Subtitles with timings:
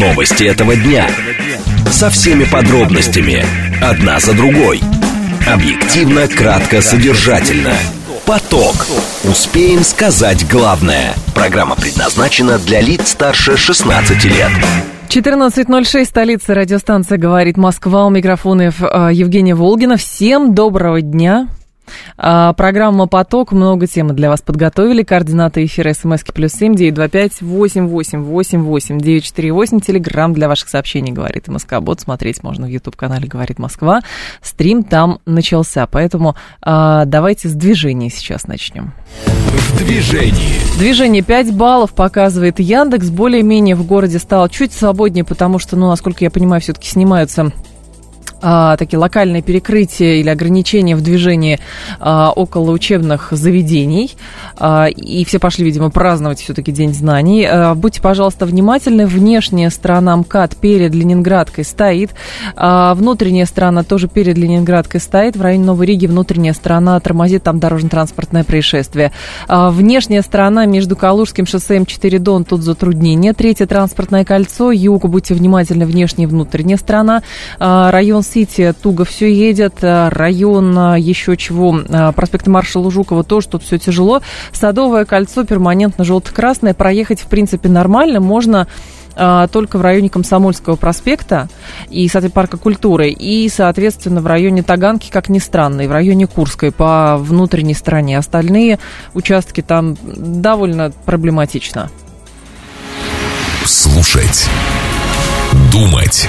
[0.00, 1.06] Новости этого дня.
[1.90, 3.44] Со всеми подробностями.
[3.82, 4.80] Одна за другой.
[5.46, 7.74] Объективно, кратко, содержательно.
[8.24, 8.86] Поток.
[9.24, 11.12] Успеем сказать главное.
[11.34, 14.50] Программа предназначена для лиц старше 16 лет.
[15.10, 18.06] 14.06, столица радиостанция «Говорит Москва».
[18.06, 19.98] У микрофонов э, Евгения Волгина.
[19.98, 21.48] Всем доброго дня.
[22.16, 23.52] А, программа «Поток».
[23.52, 25.02] Много темы для вас подготовили.
[25.02, 29.80] Координаты эфира смски плюс семь девять два пять восемь восемь восемь восемь девять четыре восемь.
[29.80, 31.80] Телеграмм для ваших сообщений «Говорит Москва».
[31.80, 34.00] Бот смотреть можно в YouTube-канале «Говорит Москва».
[34.42, 38.92] Стрим там начался, поэтому а, давайте с движения сейчас начнем.
[39.26, 40.78] В движении.
[40.78, 43.08] Движение 5 баллов показывает Яндекс.
[43.08, 47.52] Более-менее в городе стало чуть свободнее, потому что, ну, насколько я понимаю, все-таки снимаются
[48.42, 51.58] а, такие локальные перекрытия или ограничения в движении
[51.98, 54.16] а, около учебных заведений.
[54.56, 57.44] А, и все пошли, видимо, праздновать все-таки День знаний.
[57.44, 59.06] А, будьте, пожалуйста, внимательны.
[59.06, 62.10] Внешняя сторона МКАД перед Ленинградкой стоит.
[62.56, 65.36] А, внутренняя сторона тоже перед Ленинградкой стоит.
[65.36, 69.12] В районе Новой Риги внутренняя сторона тормозит, там дорожно-транспортное происшествие.
[69.48, 73.32] А, внешняя сторона между Калужским шоссе М4 Дон, тут затруднение.
[73.32, 77.22] Третье транспортное кольцо, юг, будьте внимательны, внешняя и внутренняя сторона.
[77.58, 83.24] А, район Сити туго все едет, э, район э, еще чего, э, проспекта маршала Жукова
[83.24, 84.22] тоже тут все тяжело.
[84.52, 88.66] Садовое кольцо перманентно желто-красное, проехать в принципе нормально, можно
[89.52, 91.48] только в районе Комсомольского проспекта
[91.90, 96.28] и, соответственно, парка культуры, и, соответственно, в районе Таганки, как ни странно, и в районе
[96.28, 98.16] Курской по внутренней стороне.
[98.16, 98.78] Остальные
[99.12, 101.90] участки там довольно проблематично.
[103.66, 104.48] Слушать.
[105.72, 106.28] Думать.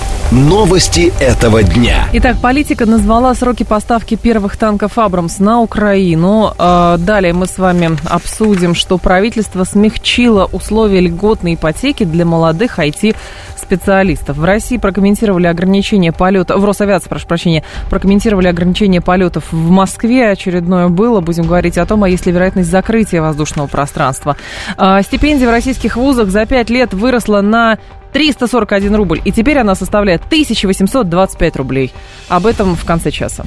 [0.31, 2.07] Новости этого дня.
[2.13, 6.53] Итак, политика назвала сроки поставки первых танков «Абрамс» на Украину.
[6.57, 14.37] А, далее мы с вами обсудим, что правительство смягчило условия льготной ипотеки для молодых IT-специалистов.
[14.37, 20.29] В России прокомментировали ограничение полета, в Росавиации, прошу прощения, прокомментировали ограничение полетов в Москве.
[20.29, 21.19] Очередное было.
[21.19, 24.37] Будем говорить о том, а есть ли вероятность закрытия воздушного пространства.
[24.77, 27.79] А, стипендия в российских вузах за пять лет выросла на
[28.11, 29.21] 341 рубль.
[29.25, 31.91] И теперь она составляет 1825 рублей.
[32.27, 33.45] Об этом в конце часа.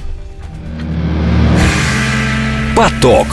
[2.76, 3.26] Поток.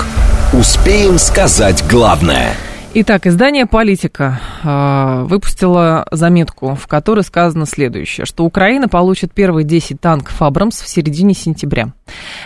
[0.53, 2.56] Успеем сказать главное–
[2.94, 10.02] Итак, издание «Политика» э, выпустило заметку, в которой сказано следующее, что Украина получит первые 10
[10.02, 11.94] танков «Абрамс» в середине сентября.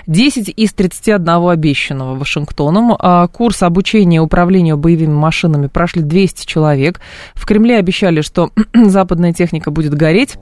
[0.06, 2.94] 10 из 31 обещанного Вашингтоном.
[2.94, 7.02] Э, курс обучения управлению боевыми машинами прошли 200 человек.
[7.34, 10.38] В Кремле обещали, что западная техника будет гореть.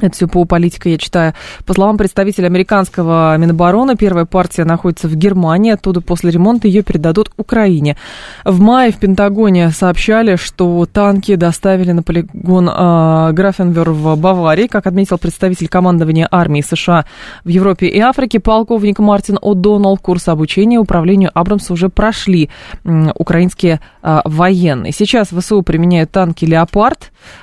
[0.00, 1.34] Это все по политике я читаю.
[1.66, 5.72] По словам представителя американского Минобороны, первая партия находится в Германии.
[5.72, 7.96] Оттуда после ремонта ее передадут Украине.
[8.44, 14.66] В мае в Пентагоне сообщали, что танки доставили на полигон э, Графенвер в Баварии.
[14.66, 17.04] Как отметил представитель командования армии США
[17.44, 22.50] в Европе и Африке, полковник Мартин О'Доннелл, курс обучения управлению Абрамса уже прошли
[22.84, 24.92] э, украинские э, военные.
[24.92, 26.44] Сейчас ВСУ применяют танки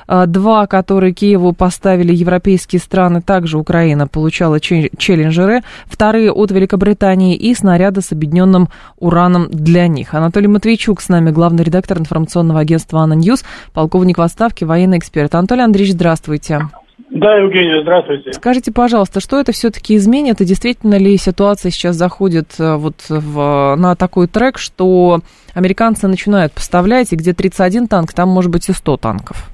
[0.08, 8.02] «Леопард-2», которые Киеву поставили европейские страны, также Украина получала челленджеры, вторые от Великобритании и снаряды
[8.02, 10.14] с обедненным ураном для них.
[10.14, 13.44] Анатолий Матвейчук с нами, главный редактор информационного агентства «Анна Ньюс»,
[13.74, 15.34] полковник в отставке, военный эксперт.
[15.36, 16.62] Анатолий Андреевич, здравствуйте.
[17.10, 18.32] Да, Евгения, здравствуйте.
[18.32, 23.76] Скажите, пожалуйста, что это все-таки изменит, и действительно ли ситуация сейчас заходит э, вот в,
[23.78, 25.20] на такой трек, что
[25.54, 29.51] американцы начинают поставлять, и где 31 танк, там может быть и 100 танков?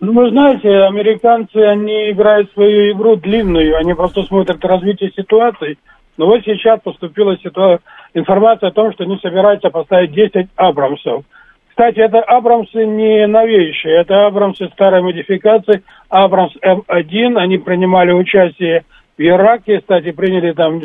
[0.00, 5.76] Ну, вы знаете, американцы, они играют свою игру длинную, они просто смотрят развитие ситуации.
[6.16, 7.80] Но вот сейчас поступила ситуация,
[8.14, 11.24] информация о том, что они собираются поставить 10 Абрамсов.
[11.70, 18.84] Кстати, это Абрамсы не новейшие, это Абрамсы старой модификации, Абрамс М1, они принимали участие
[19.16, 20.80] в Ираке, кстати, приняли там,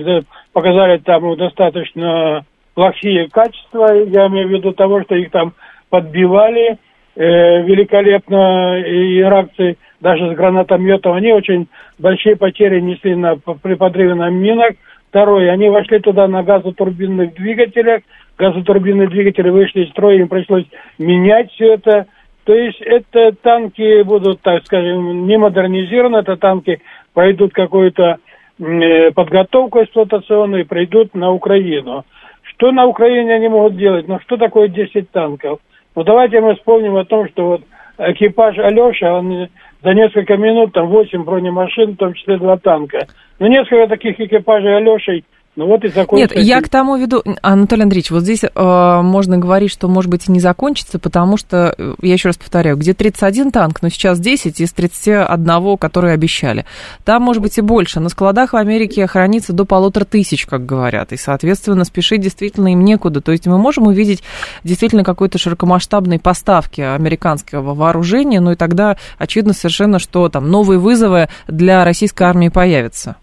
[0.54, 5.54] показали там достаточно плохие качества, я имею в виду того, что их там
[5.90, 6.78] подбивали,
[7.16, 11.68] э, великолепно иракцы даже с гранатометом, они очень
[11.98, 14.74] большие потери несли на, при подрыве на минах.
[15.10, 18.02] Второе, они вошли туда на газотурбинных двигателях,
[18.38, 20.66] газотурбинные двигатели вышли из строя, им пришлось
[20.98, 22.08] менять все это.
[22.46, 26.82] То есть это танки будут, так скажем, не модернизированы, это танки
[27.14, 28.18] пройдут какую-то
[28.60, 32.04] э, подготовку эксплуатационную и придут на Украину.
[32.42, 34.08] Что на Украине они могут делать?
[34.08, 35.60] Ну, что такое 10 танков?
[35.96, 37.62] Ну, давайте мы вспомним о том, что вот
[37.98, 39.50] экипаж Алеша, он
[39.84, 43.08] за несколько минут там 8 бронемашин, в том числе два танка.
[43.40, 45.24] Ну, несколько таких экипажей Алешей
[45.56, 46.36] ну вот и закончится.
[46.36, 50.28] Нет, я к тому веду, Анатолий Андреевич, вот здесь э, можно говорить, что, может быть,
[50.28, 54.20] и не закончится, потому что, э, я еще раз повторяю, где 31 танк, но сейчас
[54.20, 56.66] 10 из 31, которые обещали.
[57.06, 58.00] Там, может быть, и больше.
[58.00, 62.84] На складах в Америке хранится до полутора тысяч, как говорят, и, соответственно, спешить действительно им
[62.84, 63.22] некуда.
[63.22, 64.24] То есть мы можем увидеть
[64.64, 71.30] действительно какой-то широкомасштабной поставки американского вооружения, ну и тогда очевидно совершенно, что там новые вызовы
[71.48, 73.18] для российской армии появятся.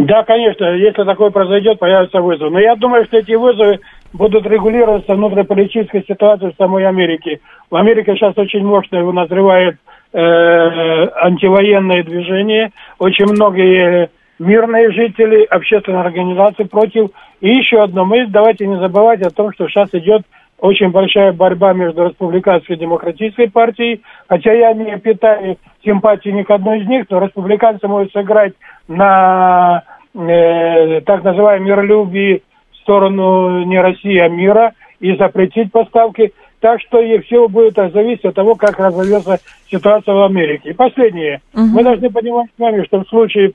[0.00, 2.50] Да, конечно, если такое произойдет, появятся вызовы.
[2.52, 3.80] Но я думаю, что эти вызовы
[4.14, 7.40] будут регулироваться внутриполитической ситуацией в самой Америке.
[7.70, 9.76] В Америке сейчас очень мощно назревает
[10.14, 12.70] э, антивоенное движение.
[12.98, 14.08] Очень многие
[14.38, 17.10] мирные жители, общественные организации против.
[17.42, 20.22] И еще одно, мы давайте не забывать о том, что сейчас идет
[20.60, 26.50] очень большая борьба между республиканской и демократической партией, хотя я не питаю симпатии ни к
[26.50, 28.52] одной из них, но республиканцы могут сыграть
[28.88, 29.82] на
[30.14, 32.42] э, так называемом миролюбии
[32.72, 36.32] в сторону не России, а мира и запретить поставки.
[36.60, 39.38] Так что и все будет зависеть от того, как разовьется
[39.70, 40.70] ситуация в Америке.
[40.70, 41.40] И последнее.
[41.54, 41.62] Угу.
[41.62, 43.50] Мы должны понимать с вами, что в случае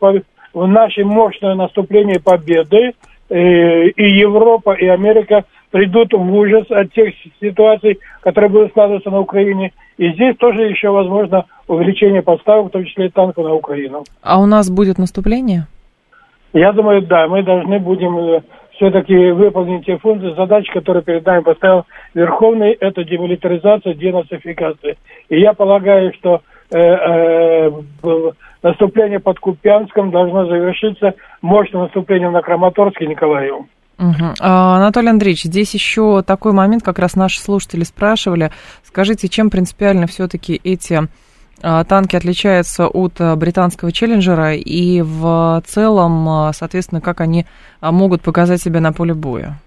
[0.54, 2.94] в наше мощное наступление победы
[3.30, 5.44] э, и Европа, и Америка
[5.76, 9.74] придут в ужас от тех ситуаций, которые будут складываться на Украине.
[9.98, 14.06] И здесь тоже еще возможно увеличение поставок, в том числе и танков на Украину.
[14.22, 15.68] А у нас будет наступление?
[16.54, 18.42] Я думаю, да, мы должны будем э,
[18.76, 21.84] все-таки выполнить те функции, задачи, которые перед нами поставил
[22.14, 24.96] Верховный, это демилитаризация, денацификация.
[25.28, 26.40] И я полагаю, что
[26.72, 27.72] э, э,
[28.64, 33.66] наступление под Купянском должно завершиться мощным наступлением на Краматорск и Николаев.
[33.98, 34.34] Угу.
[34.40, 38.52] Анатолий Андреевич, здесь еще такой момент, как раз наши слушатели спрашивали.
[38.84, 41.08] Скажите, чем принципиально все-таки эти
[41.64, 47.46] а, танки отличаются от а, британского челленджера и в целом, соответственно, как они
[47.82, 49.60] могут показать себя на поле боя?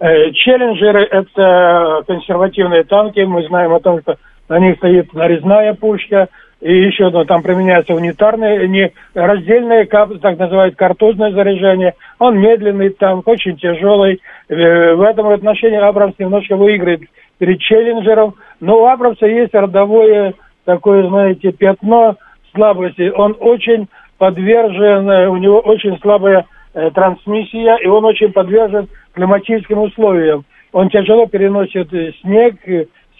[0.00, 3.20] Э, челленджеры– это консервативные танки.
[3.20, 4.16] Мы знаем о том, что
[4.48, 6.28] на них стоит нарезная пушка,
[6.60, 11.94] и еще одно, там применяется унитарное, не раздельное, так называют, картузное заряжение.
[12.18, 14.20] Он медленный танк, очень тяжелый.
[14.48, 17.02] Э, в этом отношении Абрамс немножко выиграет
[17.38, 18.34] перед Челленджером.
[18.60, 20.34] Но у Абрамса есть родовое
[20.64, 22.16] такое, знаете, пятно
[22.52, 23.12] слабости.
[23.14, 23.86] Он очень
[24.18, 26.44] подвержен, э, у него очень слабая
[26.74, 30.44] э, трансмиссия, и он очень подвержен климатическим условиям.
[30.72, 31.88] Он тяжело переносит
[32.20, 32.56] снег,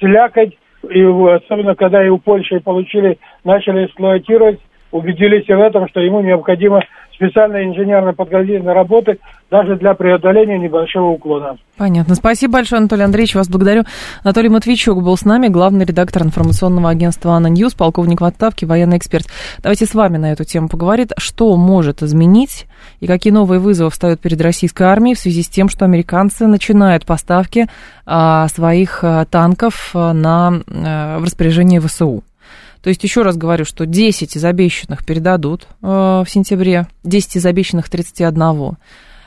[0.01, 0.59] слякоть,
[0.91, 6.83] и особенно когда и у Польши получили, начали эксплуатировать, убедились в этом, что ему необходимо
[7.19, 9.19] специальные инженерно-подготовительные работы
[9.51, 11.57] даже для преодоления небольшого уклона.
[11.77, 12.15] Понятно.
[12.15, 13.35] Спасибо большое, Анатолий Андреевич.
[13.35, 13.83] Вас благодарю.
[14.23, 18.99] Анатолий Матвейчук был с нами, главный редактор информационного агентства «Анна Ньюс», полковник в отставке, военный
[18.99, 19.27] эксперт.
[19.63, 21.11] Давайте с вами на эту тему поговорить.
[21.17, 22.67] Что может изменить
[23.01, 27.05] и какие новые вызовы встают перед российской армией в связи с тем, что американцы начинают
[27.05, 27.67] поставки
[28.07, 32.23] а, своих а, танков а, на, а, в распоряжение ВСУ?
[32.89, 37.45] То есть, еще раз говорю, что 10 из обещанных передадут э, в сентябре, 10 из
[37.45, 38.79] обещанных 31.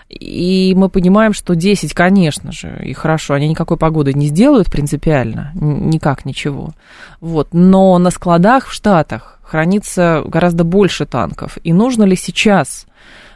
[0.10, 5.52] И мы понимаем, что 10, конечно же, и хорошо, они никакой погоды не сделают принципиально,
[5.54, 6.72] никак ничего.
[7.20, 7.50] Вот.
[7.52, 11.60] Но на складах в Штатах хранится гораздо больше танков.
[11.64, 12.88] И нужно ли сейчас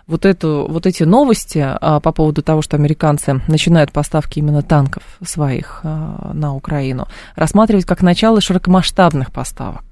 [0.07, 5.03] вот, эту, вот эти новости а, по поводу того, что американцы начинают поставки именно танков
[5.24, 9.85] своих а, на Украину, рассматривать как начало широкомасштабных поставок?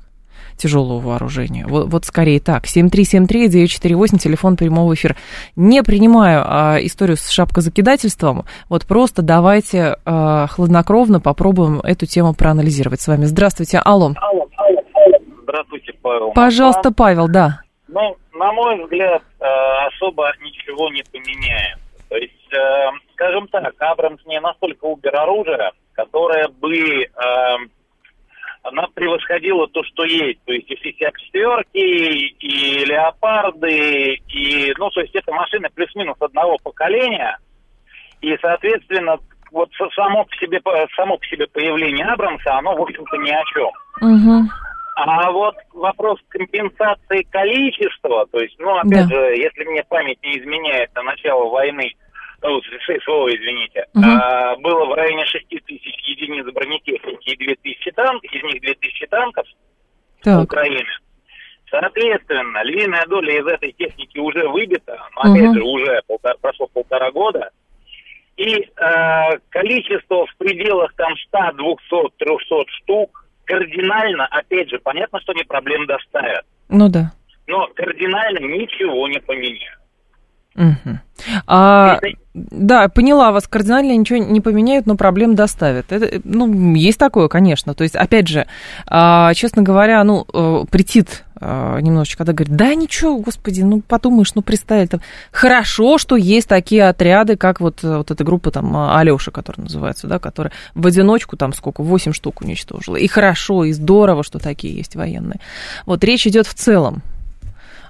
[0.63, 1.65] Тяжелого вооружения.
[1.67, 2.65] Вот, вот скорее так.
[2.65, 5.15] 7373948, телефон прямого эфира.
[5.57, 8.45] Не принимаю а, историю с шапкозакидательством.
[8.69, 13.25] Вот просто давайте а, хладнокровно попробуем эту тему проанализировать с вами.
[13.25, 14.13] Здравствуйте, алло.
[14.15, 15.17] Алло, алло, алло.
[15.43, 16.31] Здравствуйте, Павел.
[16.31, 17.59] Пожалуйста, Павел, да.
[17.89, 19.45] Ну, на мой взгляд, э,
[19.87, 21.77] особо ничего не поменяем.
[22.09, 27.07] То есть, э, скажем так, Абрамс не настолько убер оружия, которое бы э,
[28.63, 30.39] она превосходила то, что есть.
[30.45, 37.37] То есть и C-54, и Леопарды, и, ну, то есть это машины плюс-минус одного поколения.
[38.21, 39.17] И, соответственно,
[39.51, 40.61] вот само по себе,
[40.95, 43.71] само по себе появление Абрамса, оно, в общем-то, ни о чем.
[44.01, 44.49] Угу.
[44.95, 49.15] А вот вопрос компенсации количества, то есть, ну, опять да.
[49.15, 51.91] же, если мне память не изменяет на начало войны,
[52.43, 54.05] ну, СВО, извините, угу.
[54.05, 58.73] а, было в районе 6 тысяч единиц бронетехники и 2 тысячи танков, из них 2
[58.81, 59.47] тысячи танков
[60.21, 60.43] так.
[60.43, 60.89] Украины.
[61.69, 65.55] Соответственно, львиная доля из этой техники уже выбита, но, опять угу.
[65.55, 67.49] же, уже полтора, прошло полтора года,
[68.37, 75.31] и э, количество в пределах там 100, 200, 300 штук, кардинально, опять же, понятно, что
[75.31, 76.45] они проблем доставят.
[76.69, 77.13] Ну да.
[77.47, 79.79] Но кардинально ничего не поменяют.
[80.55, 80.99] Угу.
[81.47, 81.99] А,
[82.33, 85.91] да, поняла вас, кардинально ничего не поменяют, но проблем доставят.
[85.91, 87.75] Это, ну, есть такое, конечно.
[87.75, 88.47] То есть, опять же,
[88.87, 94.33] а, честно говоря, ну, э, претит а, немножечко, когда говорит, да ничего, господи, ну, подумаешь,
[94.33, 99.29] ну, представь, там, хорошо, что есть такие отряды, как вот, вот эта группа там Алёша,
[99.29, 102.95] которая называется, да, которая в одиночку там сколько, 8 штук уничтожила.
[102.95, 105.39] И хорошо, и здорово, что такие есть военные.
[105.85, 107.03] Вот речь идет в целом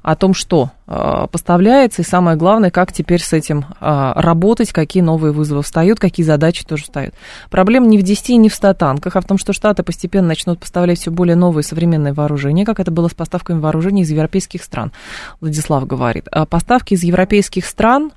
[0.04, 5.02] о том, что э, поставляется, и самое главное, как теперь с этим э, работать, какие
[5.02, 7.16] новые вызовы встают, какие задачи тоже встают.
[7.50, 10.28] Проблема не в 10 и не в 100 танках, а в том, что Штаты постепенно
[10.28, 14.64] начнут поставлять все более новые современные вооружения, как это было с поставками вооружений из европейских
[14.64, 14.92] стран,
[15.40, 16.28] Владислав говорит.
[16.32, 18.12] А поставки из европейских стран,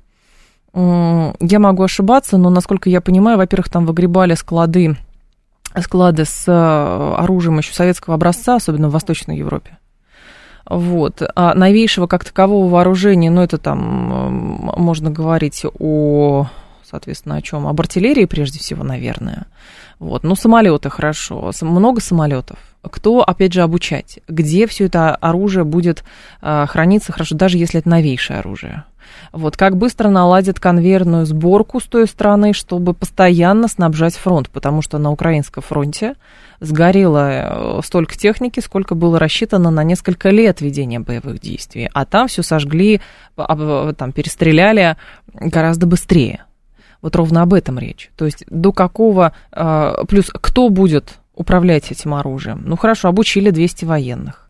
[0.73, 4.97] я могу ошибаться, но, насколько я понимаю, во-первых, там выгребали склады,
[5.81, 9.76] склады с э, оружием еще советского образца, особенно в Восточной Европе.
[10.69, 11.21] Вот.
[11.35, 16.47] А новейшего как такового вооружения, ну, это там можно говорить о,
[16.83, 17.67] соответственно, о чем?
[17.67, 19.45] Об артиллерии, прежде всего, наверное.
[19.99, 20.23] Вот.
[20.23, 21.51] Ну, самолеты хорошо.
[21.61, 22.59] Много самолетов.
[22.81, 24.19] Кто, опять же, обучать?
[24.27, 26.03] Где все это оружие будет
[26.41, 28.85] а, храниться хорошо, даже если это новейшее оружие?
[29.31, 34.97] Вот, как быстро наладят конвейерную сборку с той стороны, чтобы постоянно снабжать фронт, потому что
[34.97, 36.15] на украинском фронте
[36.59, 42.27] сгорело э, столько техники, сколько было рассчитано на несколько лет ведения боевых действий, а там
[42.27, 43.01] все сожгли,
[43.35, 44.97] там перестреляли
[45.33, 46.43] гораздо быстрее.
[47.01, 48.09] Вот ровно об этом речь.
[48.15, 49.33] То есть до какого...
[49.51, 52.63] Э, плюс кто будет управлять этим оружием?
[52.65, 54.49] Ну хорошо, обучили 200 военных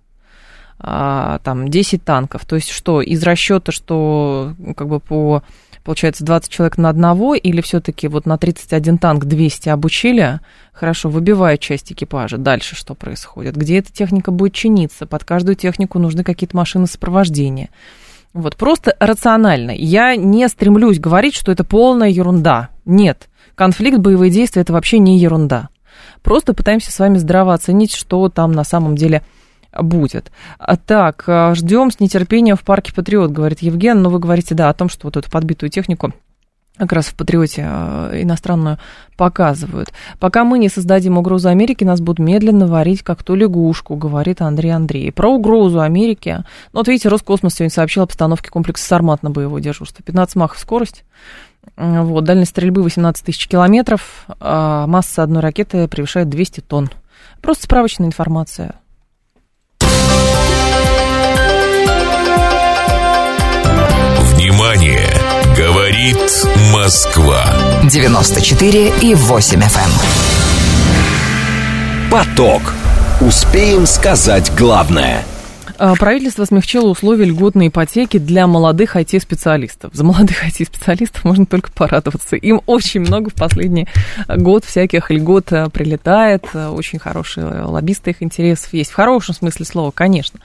[0.79, 2.45] а, там 10 танков.
[2.45, 5.43] То есть что, из расчета, что как бы по
[5.87, 10.41] получается, 20 человек на одного, или все-таки вот на 31 танк 200 обучили,
[10.73, 12.37] хорошо, выбивают часть экипажа.
[12.37, 13.55] Дальше что происходит?
[13.55, 15.05] Где эта техника будет чиниться?
[15.05, 17.69] Под каждую технику нужны какие-то машины сопровождения.
[18.33, 19.71] Вот, просто рационально.
[19.71, 22.67] Я не стремлюсь говорить, что это полная ерунда.
[22.83, 23.29] Нет.
[23.55, 25.69] Конфликт, боевые действия– это вообще не ерунда.
[26.27, 29.21] Просто пытаемся с вами здраво оценить, что там на самом деле
[29.71, 30.29] будет.
[30.59, 34.01] А так, а, ждем с нетерпением в парке Патриот, говорит Евген.
[34.01, 36.11] Но вы говорите, да, о том, что вот эту подбитую технику
[36.77, 38.77] как раз в Патриоте а, иностранную
[39.15, 39.93] показывают.
[40.19, 44.71] Пока мы не создадим угрозу Америки, нас будут медленно варить, как ту лягушку, говорит Андрей
[44.71, 45.13] Андрей.
[45.13, 46.43] Про угрозу Америки.
[46.73, 50.03] Ну, вот видите, Роскосмос сегодня сообщил об постановке комплекса «Сармат» на боевое дежурство.
[50.03, 51.05] 15 махов скорость.
[51.75, 54.25] Вот, дальность стрельбы 18 тысяч километров.
[54.39, 56.91] А масса одной ракеты превышает 200 тонн.
[57.41, 58.75] Просто справочная информация.
[64.33, 65.09] Внимание!
[65.57, 67.43] Говорит Москва.
[67.83, 69.65] 94 и 8 FM.
[69.65, 69.71] Эм.
[72.11, 72.61] Поток.
[73.21, 75.23] Успеем сказать главное–
[75.77, 79.93] правительство смягчило условия льготной ипотеки для молодых IT-специалистов.
[79.93, 82.35] За молодых IT-специалистов можно только порадоваться.
[82.35, 83.87] Им очень много в последний
[84.27, 86.45] год всяких льгот э, прилетает.
[86.53, 88.91] Очень хорошие лоббисты их интересов есть.
[88.91, 90.39] В хорошем смысле слова, конечно.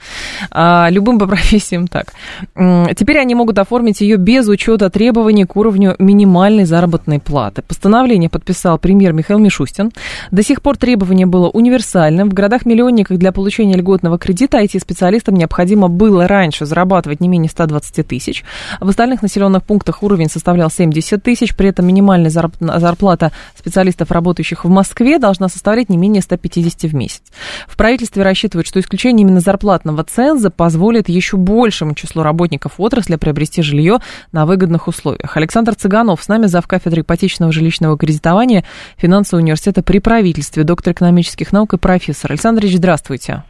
[0.51, 2.13] А, любым по профессиям так.
[2.55, 7.61] Теперь они могут оформить ее без учета требований к уровню минимальной заработной платы.
[7.61, 9.91] Постановление подписал премьер Михаил Мишустин.
[10.31, 12.29] До сих пор требование было универсальным.
[12.29, 18.07] В городах-миллионниках для получения льготного кредита IT-специалисты специалистам необходимо было раньше зарабатывать не менее 120
[18.07, 18.43] тысяч.
[18.79, 21.55] В остальных населенных пунктах уровень составлял 70 тысяч.
[21.55, 27.21] При этом минимальная зарплата специалистов, работающих в Москве, должна составлять не менее 150 в месяц.
[27.67, 33.61] В правительстве рассчитывают, что исключение именно зарплатного ценза позволит еще большему числу работников отрасли приобрести
[33.61, 33.99] жилье
[34.31, 35.37] на выгодных условиях.
[35.37, 36.67] Александр Цыганов с нами, зав.
[36.67, 38.63] кафедры ипотечного жилищного кредитования
[38.97, 42.31] финансового университета при правительстве, доктор экономических наук и профессор.
[42.31, 43.43] Александр Ильич, здравствуйте.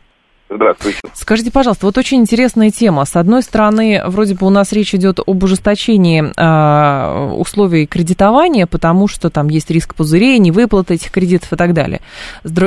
[0.56, 1.00] Здравствуйте.
[1.14, 3.06] Скажите, пожалуйста, вот очень интересная тема.
[3.06, 9.08] С одной стороны, вроде бы у нас речь идет об ужесточении э, условий кредитования, потому
[9.08, 12.02] что там есть риск пузырей, невыплаты этих кредитов и так далее.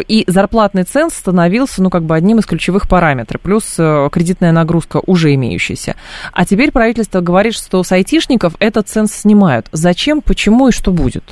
[0.09, 5.01] И зарплатный ценз становился, ну, как бы одним из ключевых параметров, плюс э, кредитная нагрузка
[5.07, 5.95] уже имеющаяся.
[6.33, 9.69] А теперь правительство говорит, что с айтишников этот ценз снимают.
[9.71, 11.25] Зачем, почему и что будет?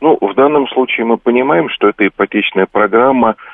[0.00, 3.34] Ну, в данном случае мы понимаем, что это ипотечная программа–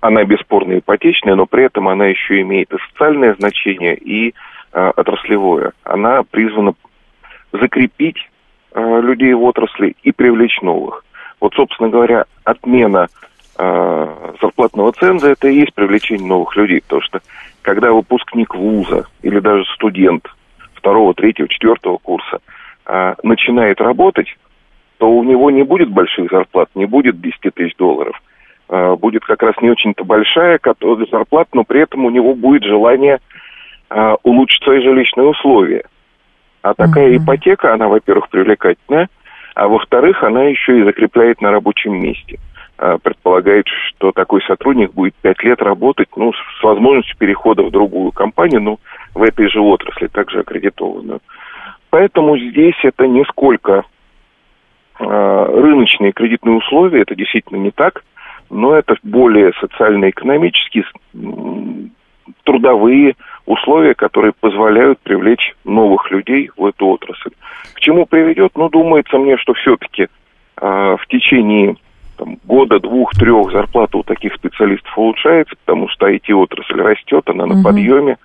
[0.00, 4.34] она бесспорно ипотечная, но при этом она еще имеет и социальное значение, и
[4.72, 5.72] а, отраслевое.
[5.82, 6.74] Она призвана
[7.52, 8.18] закрепить
[8.72, 11.04] а, людей в отрасли и привлечь новых.
[11.40, 13.08] Вот, собственно говоря, отмена
[13.56, 17.20] зарплатного ценза это и есть привлечение новых людей, потому что
[17.62, 20.26] когда выпускник вуза или даже студент
[20.74, 22.40] второго, третьего, четвертого курса
[23.22, 24.36] начинает работать,
[24.98, 28.33] то у него не будет больших зарплат, не будет 10 тысяч долларов– э,
[28.68, 30.58] будет как раз не очень-то большая
[31.10, 33.18] зарплата, но при этом у него будет желание
[33.90, 35.84] э, улучшить свои жилищные условия.
[36.62, 37.18] А такая uh-huh.
[37.18, 39.08] ипотека, она, во-первых, привлекательная,
[39.54, 42.38] а во-вторых, она еще и закрепляет на рабочем месте.
[42.76, 48.10] Э, предполагает, что такой сотрудник будет пять лет работать, ну, с возможностью перехода в другую
[48.10, 48.80] компанию, ну,
[49.14, 51.20] в этой же отрасли, также аккредитованную.
[51.90, 53.84] Поэтому здесь это не сколько
[54.98, 58.02] э, рыночные кредитные условия, это действительно не так,
[58.50, 60.84] но это более социально-экономические,
[62.44, 67.32] трудовые условия, которые позволяют привлечь новых людей в эту отрасль.
[67.74, 68.52] К чему приведет?
[68.56, 70.06] Ну, думается мне, что все-таки э,
[70.60, 71.76] в течение
[72.16, 77.54] там, года, двух, трех зарплата у таких специалистов улучшается, потому что IT-отрасль растет, она на
[77.56, 77.64] угу.
[77.64, 78.16] подъеме.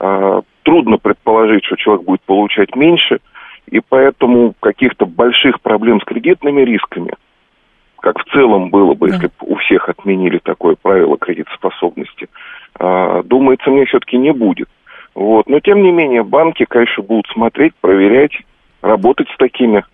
[0.00, 3.18] А, трудно предположить, что человек будет получать меньше,
[3.70, 7.14] и поэтому каких-то больших проблем с кредитными рисками,
[8.04, 9.14] как в целом было бы, да.
[9.14, 12.28] если бы у всех отменили такое правило кредитоспособности,
[12.78, 14.68] а, думается, мне все-таки не будет.
[15.14, 15.48] Вот.
[15.48, 18.32] Но, тем не менее, банки, конечно, будут смотреть, проверять,
[18.82, 19.84] работать с такими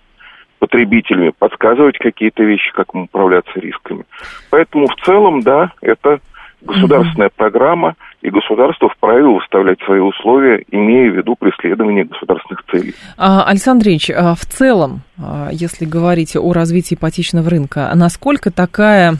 [0.59, 4.05] потребителями, подсказывать какие-то вещи, как управляться рисками.
[4.51, 6.19] Поэтому в целом, да, это
[6.63, 7.37] государственная угу.
[7.37, 12.95] программа, и государство вправе выставлять свои условия, имея в виду преследование государственных целей.
[13.17, 19.15] А, Александр Ильич, а в целом, а, если говорить о развитии ипотечного рынка, насколько такая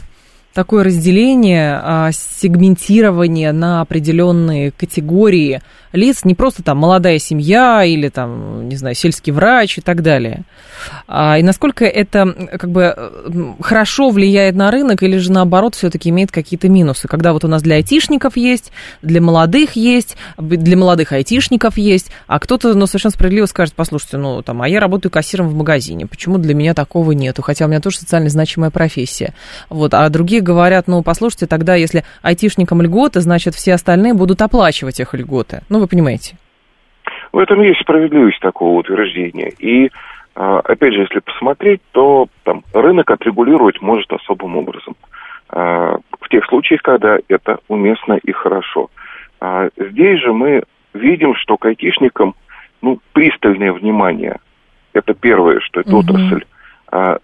[0.53, 5.61] такое разделение, а, сегментирование на определенные категории
[5.93, 10.43] лиц, не просто там молодая семья или там, не знаю, сельский врач и так далее.
[11.07, 16.31] А, и насколько это как бы хорошо влияет на рынок или же наоборот все-таки имеет
[16.31, 21.77] какие-то минусы, когда вот у нас для айтишников есть, для молодых есть, для молодых айтишников
[21.77, 25.55] есть, а кто-то, ну, совершенно справедливо скажет, послушайте, ну, там, а я работаю кассиром в
[25.55, 29.33] магазине, почему для меня такого нету, хотя у меня тоже социально значимая профессия.
[29.69, 34.99] Вот, а другие говорят, ну, послушайте, тогда если айтишникам льготы, значит, все остальные будут оплачивать
[34.99, 35.61] их льготы.
[35.69, 36.37] Ну, вы понимаете.
[37.31, 39.51] В этом есть справедливость такого утверждения.
[39.59, 39.89] И,
[40.35, 44.95] а, опять же, если посмотреть, то там, рынок отрегулировать может особым образом.
[45.49, 48.89] А, в тех случаях, когда это уместно и хорошо.
[49.39, 50.63] А, здесь же мы
[50.93, 52.35] видим, что к айтишникам
[52.81, 54.37] ну, пристальное внимание.
[54.93, 55.99] Это первое, что эта угу.
[55.99, 56.43] отрасль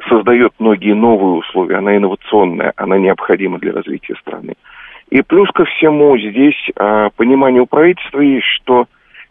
[0.08, 4.53] создает многие новые условия, она инновационная, она необходима для развития страны.
[5.10, 8.88] И плюс ко всему здесь а, понимание у правительства есть, что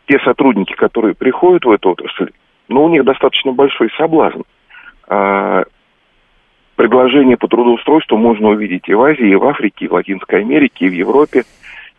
[0.06, 2.30] те сотрудники, которые приходят в эту отрасль,
[2.68, 4.42] ну, у них достаточно большой соблазн.
[5.08, 5.64] А,
[6.76, 10.86] предложения по трудоустройству можно увидеть и в Азии, и в Африке, и в Латинской Америке,
[10.86, 11.44] и в Европе.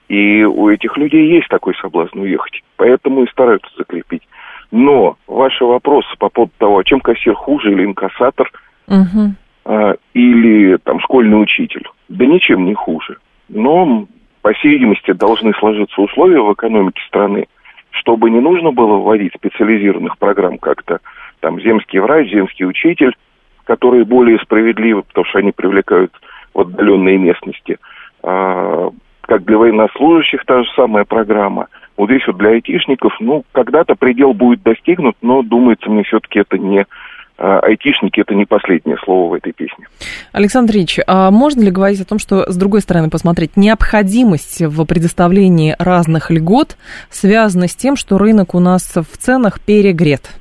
[0.08, 2.64] И у этих людей есть такой соблазн уехать.
[2.78, 4.24] Поэтому и стараются закрепить.
[4.72, 8.52] Но ваши вопросы по поводу того, чем кассир хуже или инкассатор,
[8.88, 9.34] угу.
[9.66, 13.18] а, или там школьный учитель, да ничем не хуже.
[13.50, 14.08] Но,
[14.42, 17.48] по всей видимости, должны сложиться условия в экономике страны,
[17.92, 21.00] чтобы не нужно было вводить специализированных программ как-то
[21.40, 23.16] там земский врач, земский учитель,
[23.64, 26.12] которые более справедливы, потому что они привлекают
[26.54, 27.78] в отдаленные местности.
[28.22, 28.90] А,
[29.22, 34.34] как для военнослужащих та же самая программа– вот здесь вот для айтишников, ну, когда-то предел
[34.34, 36.86] будет достигнут, но, думается мне, все-таки это не
[37.40, 39.88] а, айтишники это не последнее слово в этой песне.
[40.32, 44.86] Александр Ильич, а можно ли говорить о том, что, с другой стороны, посмотреть, необходимость в
[44.86, 46.78] предоставлении разных льгот
[47.10, 50.32] связана с тем, что рынок у нас в ценах перегрет?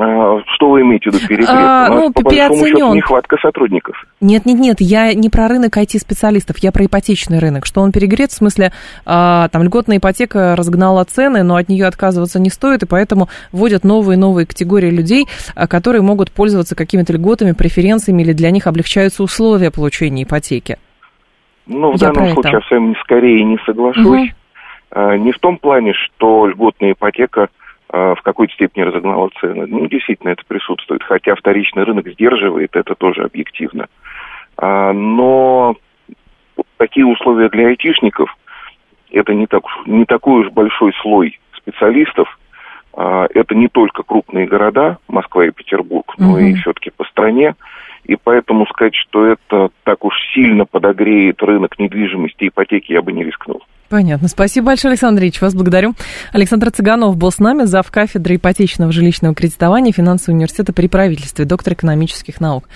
[0.00, 1.48] А, что вы имеете в виду перегрев?
[1.50, 3.96] А, У нас, ну, по большому счету, нехватка сотрудников.
[4.20, 7.66] Нет, нет, нет, я не про рынок IT-специалистов, я про ипотечный рынок.
[7.66, 8.72] Что он перегрет, в смысле,
[9.04, 13.82] а, там льготная ипотека разгнала цены, но от нее отказываться не стоит, и поэтому вводят
[13.84, 18.66] новые и новые категории людей, а, которые могут пользоваться какими-то льготами, преференциями, или для них
[18.66, 20.78] облегчаются условия получения ипотеки.
[21.66, 22.62] Ну, в я данном случае это.
[22.62, 24.30] я с вами скорее не соглашусь.
[24.94, 25.12] Угу.
[25.18, 27.48] Не в том плане, что льготная ипотека а,
[27.90, 29.66] в какой-то степени разогнала цены.
[29.66, 31.02] Ну, действительно, это присутствует.
[31.02, 33.88] Хотя вторичный рынок сдерживает, это тоже объективно.
[34.58, 35.76] А, но
[36.76, 38.36] такие условия для айтишников,
[39.10, 42.38] это не, так, не такой уж большой слой специалистов.
[42.94, 46.38] А, это не только крупные города, Москва и Петербург, но угу.
[46.38, 47.54] и все-таки по стране.
[48.04, 53.12] И поэтому сказать, что это так уж сильно подогреет рынок недвижимости и ипотеки, я бы
[53.12, 53.62] не рискнул.
[53.88, 54.28] Понятно.
[54.28, 55.40] Спасибо большое, Александр Ильич.
[55.40, 55.94] Вас благодарю.
[56.32, 57.90] Александр Цыганов был с нами, зав.
[57.90, 62.68] кафедры ипотечного жилищного кредитования финансового университета при правительстве, доктор экономических наук.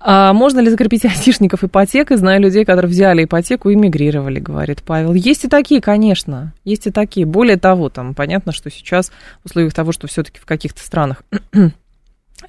[0.00, 2.16] А можно ли закрепить айтишников ипотекой?
[2.16, 5.14] Знаю людей, которые взяли ипотеку и мигрировали, говорит Павел.
[5.14, 6.52] Есть и такие, конечно.
[6.64, 7.24] Есть и такие.
[7.24, 11.22] Более того, там понятно, что сейчас в условиях того, что все-таки в каких-то странах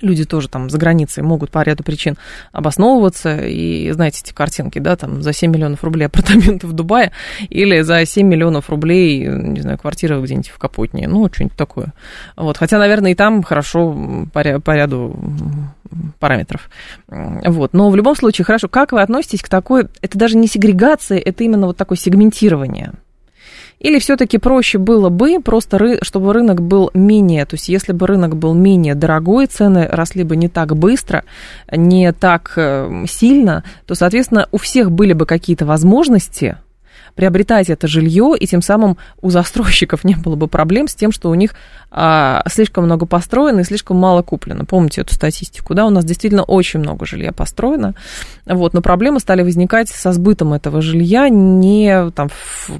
[0.01, 2.17] люди тоже там за границей могут по ряду причин
[2.51, 3.37] обосновываться.
[3.37, 7.11] И знаете эти картинки, да, там за 7 миллионов рублей апартаменты в Дубае
[7.49, 11.07] или за 7 миллионов рублей, не знаю, квартира где-нибудь в Капотне.
[11.07, 11.93] Ну, что-нибудь такое.
[12.35, 12.57] Вот.
[12.57, 15.15] Хотя, наверное, и там хорошо по, по ряду
[16.19, 16.69] параметров.
[17.07, 17.73] Вот.
[17.73, 19.87] Но в любом случае, хорошо, как вы относитесь к такой...
[20.01, 22.93] Это даже не сегрегация, это именно вот такое сегментирование.
[23.79, 28.35] Или все-таки проще было бы просто, чтобы рынок был менее, то есть если бы рынок
[28.35, 31.23] был менее дорогой, цены росли бы не так быстро,
[31.71, 36.57] не так э, сильно, то, соответственно, у всех были бы какие-то возможности
[37.15, 41.29] приобретать это жилье, и тем самым у застройщиков не было бы проблем с тем, что
[41.29, 41.55] у них
[41.91, 44.65] а, слишком много построено и слишком мало куплено.
[44.65, 45.85] Помните эту статистику, да?
[45.85, 47.95] У нас действительно очень много жилья построено,
[48.45, 52.29] вот, но проблемы стали возникать со сбытом этого жилья не там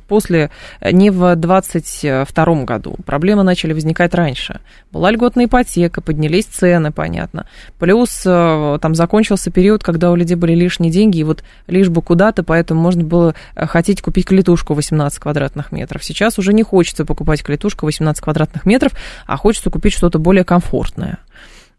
[0.08, 2.96] после, не в 22 году.
[3.06, 4.60] Проблемы начали возникать раньше.
[4.92, 7.48] Была льготная ипотека, поднялись цены, понятно.
[7.78, 12.02] Плюс э, там закончился период, когда у людей были лишние деньги, и вот лишь бы
[12.02, 16.04] куда-то, поэтому можно было э, хотеть купить клетушку 18 квадратных метров.
[16.04, 18.94] Сейчас уже не хочется покупать клетушку 18 квадратных метров,
[19.26, 21.20] а хочется купить что-то более комфортное.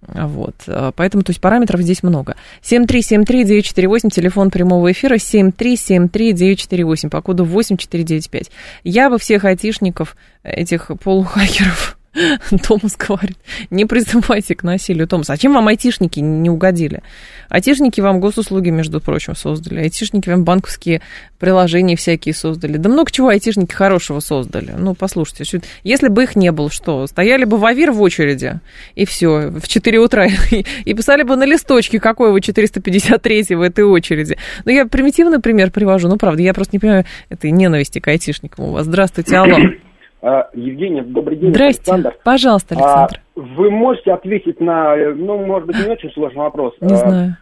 [0.03, 0.55] Вот,
[0.97, 2.37] поэтому, то есть, параметров здесь много.
[2.63, 8.51] 7373948, телефон прямого эфира, 7373948, по коду 8495.
[8.83, 11.99] Я бы всех айтишников, этих полухакеров,
[12.67, 13.39] Томас говорит,
[13.71, 15.07] не призывайте к насилию.
[15.07, 17.03] Томас, а чем вам айтишники не угодили?
[17.49, 19.81] Айтишники вам госуслуги, между прочим, создали.
[19.81, 21.03] Айтишники вам банковские
[21.39, 22.79] приложения всякие создали.
[22.79, 24.75] Да много чего айтишники хорошего создали.
[24.77, 27.07] Ну, послушайте, если бы их не было, что?
[27.07, 28.61] Стояли бы в АВИР в очереди,
[28.97, 30.27] и все, в 4 утра,
[30.85, 34.37] и, писали бы на листочке, какой вы 453 в этой очереди.
[34.65, 38.65] Ну, я примитивный пример привожу, ну, правда, я просто не понимаю этой ненависти к айтишникам
[38.65, 38.87] у вас.
[38.87, 39.59] Здравствуйте, алло.
[40.23, 41.51] А, Евгений, добрый день.
[41.51, 41.93] Здрасте.
[41.93, 42.17] Александр.
[42.25, 43.21] Пожалуйста, Александр.
[43.37, 46.75] А, вы можете ответить на, ну, может быть, не очень сложный вопрос.
[46.81, 47.37] Не а, знаю.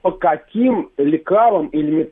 [0.00, 2.08] По каким лекалам или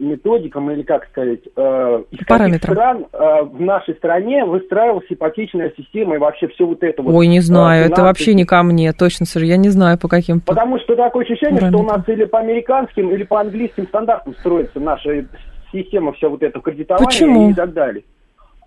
[0.00, 2.74] методикам, или как сказать, э, из Параметрам.
[2.74, 7.14] стран э, в нашей стране выстраивалась ипотечная система и вообще все вот это вот?
[7.14, 10.40] Ой, не знаю, это вообще не ко мне, точно, сэр, я не знаю по каким.
[10.40, 11.86] Потому что такое ощущение, Параметрам.
[11.86, 15.26] что у нас или по американским, или по английским стандартам строится наша
[15.70, 17.50] система, вся вот эта кредитование Почему?
[17.50, 18.02] и так далее.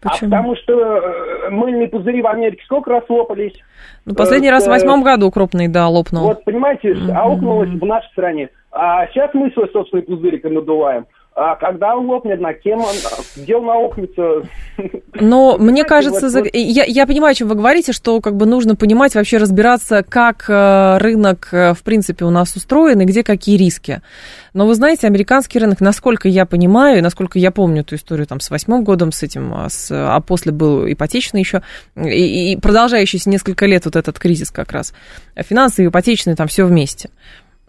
[0.04, 0.30] Почему?
[0.34, 3.54] А потому что э, мыльные пузыри в Америке сколько раз лопались?
[4.06, 6.24] Ну, последний раз в восьмом году крупный, да, лопнул.
[6.24, 7.12] Вот, понимаете, mm-hmm.
[7.14, 8.50] аукнулось в нашей стране.
[8.72, 11.06] А сейчас мы свой собственный пузырик надуваем.
[11.36, 12.94] А когда он лопнет, на кем он,
[13.36, 14.44] где он наукнется?
[15.16, 18.76] Но мне кажется, вот, я, я понимаю, о чем вы говорите, что как бы нужно
[18.76, 23.58] понимать, вообще разбираться, как э, рынок, э, в принципе, у нас устроен и где какие
[23.58, 24.02] риски.
[24.54, 28.40] Но вы знаете, американский рынок, насколько я понимаю, и насколько я помню эту историю там
[28.40, 31.64] с восьмым годом, с этим, а, с, а после был ипотечный еще,
[31.96, 34.94] и, и продолжающийся несколько лет вот этот кризис как раз.
[35.36, 37.10] Финансы и ипотечные там все вместе.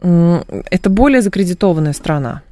[0.03, 2.42] Это более закредитованная страна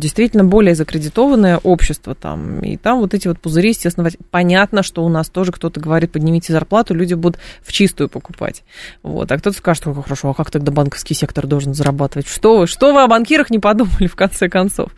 [0.00, 5.08] действительно более закредитованное общество там, и там вот эти вот пузыри, естественно, понятно, что у
[5.08, 8.64] нас тоже кто-то говорит, поднимите зарплату, люди будут в чистую покупать,
[9.02, 12.26] вот, а кто-то скажет, ну, хорошо, а как тогда банковский сектор должен зарабатывать?
[12.26, 14.90] Что вы, что вы о банкирах не подумали, в конце концов?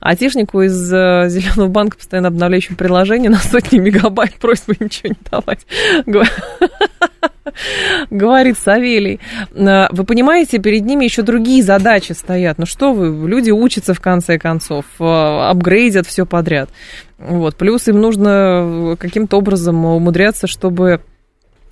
[0.00, 5.66] Атишнику из э, Зеленого банка, постоянно обновляющим приложение на сотни мегабайт, просьба ничего не давать.
[8.10, 9.20] говорит Савелий.
[9.54, 12.58] Э, вы понимаете, перед ними еще другие задачи стоят.
[12.58, 16.70] Ну что вы, люди учатся в конце концов, э, апгрейдят все подряд.
[17.18, 17.56] Вот.
[17.56, 21.00] Плюс им нужно каким-то образом умудряться, чтобы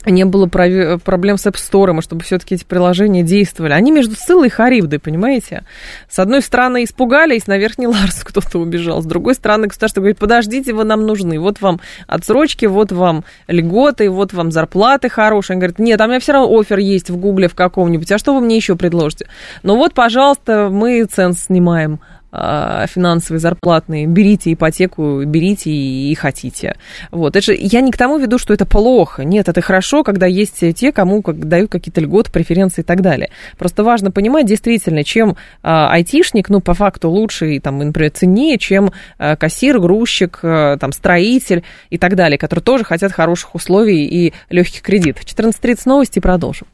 [0.06, 3.72] не было проблем с App Store, и чтобы все-таки эти приложения действовали.
[3.72, 5.64] Они между Сциллой и Харибдой, понимаете?
[6.08, 9.02] С одной стороны испугались, на Верхний Ларс кто-то убежал.
[9.02, 11.38] С другой стороны государство говорит, подождите, вы нам нужны.
[11.38, 15.54] Вот вам отсрочки, вот вам льготы, вот вам зарплаты хорошие.
[15.54, 18.10] Они говорят, нет, а у меня все равно офер есть в Гугле в каком-нибудь.
[18.12, 19.26] А что вы мне еще предложите?
[19.62, 22.00] Ну вот, пожалуйста, мы ценз снимаем.
[22.36, 26.74] А, финансовые, зарплатные, берите ипотеку, берите и, и хотите.
[27.12, 27.36] Вот.
[27.36, 29.22] Это же, я не к тому веду, что это плохо.
[29.22, 33.30] Нет, это хорошо, когда есть те, кому как, дают какие-то льготы, преференции и так далее.
[33.56, 38.58] Просто важно понимать действительно, чем а, айтишник, ну, по факту лучше и, там, например, ценнее,
[38.58, 44.06] чем а, кассир, грузчик, а, там, строитель и так далее, которые тоже хотят хороших условий
[44.06, 45.22] и легких кредитов.
[45.24, 46.66] 14.30 новости продолжим.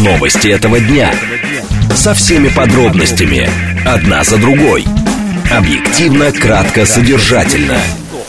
[0.00, 1.12] Новости этого дня.
[1.92, 3.48] Со всеми подробностями.
[3.86, 4.84] Одна за другой.
[5.50, 7.78] Объективно, кратко, содержательно.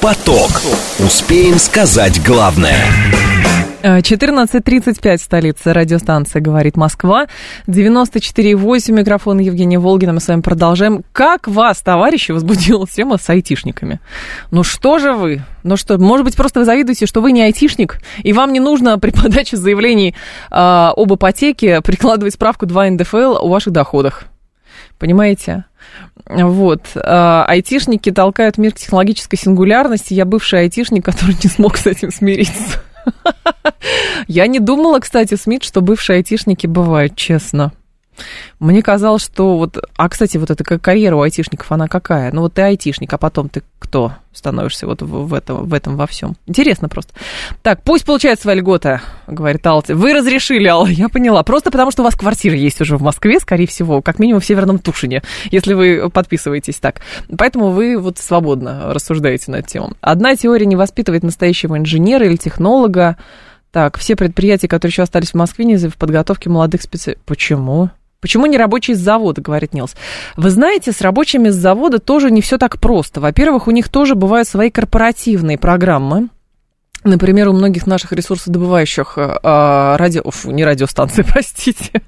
[0.02, 0.62] Поток.
[1.00, 2.78] Успеем сказать главное.
[3.84, 7.28] 14.35 столица радиостанция «Говорит Москва».
[7.68, 10.14] 94.8 микрофон Евгения Волгина.
[10.14, 11.04] Мы с вами продолжаем.
[11.14, 14.00] Как вас, товарищи, возбудила тема с айтишниками?
[14.50, 15.44] Ну что же вы?
[15.64, 18.98] Ну что, может быть, просто вы завидуете, что вы не айтишник, и вам не нужно
[18.98, 20.16] при подаче заявлений
[20.50, 24.24] э, об ипотеке прикладывать справку 2 НДФЛ о ваших доходах.
[24.98, 25.66] Понимаете?
[26.28, 26.82] Вот.
[26.96, 30.14] А, айтишники толкают мир к технологической сингулярности.
[30.14, 32.80] Я бывший айтишник, который не смог с этим смириться.
[34.28, 37.72] Я не думала, кстати, Смит, что бывшие айтишники бывают, честно.
[38.60, 39.78] Мне казалось, что вот...
[39.98, 42.32] А, кстати, вот эта карьера у айтишников, она какая?
[42.32, 45.96] Ну, вот ты айтишник, а потом ты кто становишься вот в, в, этом, в этом
[45.96, 46.36] во всем?
[46.48, 47.14] Интересно просто.
[47.62, 49.92] Так, пусть получает свои льготы, говорит Алти.
[49.94, 51.44] Вы разрешили, Алла, я поняла.
[51.44, 54.46] Просто потому, что у вас квартира есть уже в Москве, скорее всего, как минимум в
[54.46, 57.02] Северном Тушине, если вы подписываетесь так.
[57.38, 59.94] Поэтому вы вот свободно рассуждаете на эту тему.
[60.02, 63.18] Одна теория не воспитывает настоящего инженера или технолога.
[63.72, 67.26] Так, все предприятия, которые еще остались в Москве, не в подготовке молодых специалистов.
[67.26, 67.90] Почему?
[68.26, 69.94] Почему не рабочие с завода, говорит Нилс?
[70.36, 73.22] Вы знаете, с рабочими с завода тоже не все так просто.
[73.22, 76.30] Во-первых, у них тоже бывают свои корпоративные программы.
[77.06, 82.02] Например, у многих наших ресурсодобывающих э, а, радио, фу, не радиостанций, простите,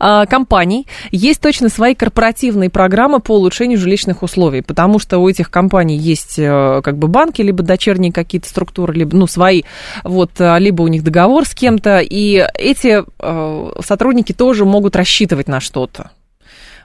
[0.00, 5.50] э, компаний есть точно свои корпоративные программы по улучшению жилищных условий, потому что у этих
[5.50, 9.64] компаний есть э, как бы банки, либо дочерние какие-то структуры, либо, ну, свои,
[10.02, 15.60] вот, либо у них договор с кем-то, и эти э, сотрудники тоже могут рассчитывать на
[15.60, 16.10] что-то.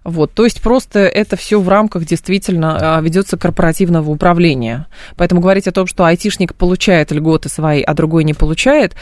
[0.04, 4.88] Вот, то есть просто это все в рамках действительно а, ведется корпоративного управления.
[5.16, 8.96] Поэтому говорить о том, что айтишник получает льготы свои, а другой не получает,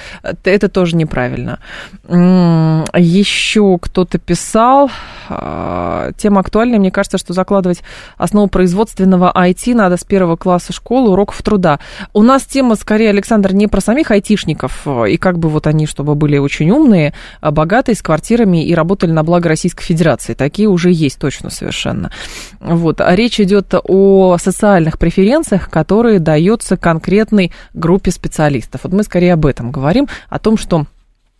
[0.44, 1.60] это тоже неправильно.
[2.08, 4.92] Еще кто-то писал,
[5.30, 7.82] а, тема актуальная, мне кажется, что закладывать
[8.18, 11.80] основу производственного IT надо с первого класса школы, уроков труда.
[12.14, 16.14] У нас тема, скорее, Александр, не про самих айтишников, и как бы вот они, чтобы
[16.14, 20.34] были очень умные, а богатые, с квартирами и работали на благо Российской Федерации.
[20.34, 22.12] Такие уже есть точно совершенно.
[22.60, 23.02] Вот.
[23.02, 28.82] А речь идет о социальных преференциях, которые даются конкретной группе специалистов.
[28.84, 30.86] Вот мы скорее об этом говорим, о том, что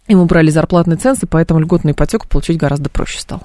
[0.08, 3.44] им убрали зарплатный ценз, и поэтому льготную ипотеку получить гораздо проще стало.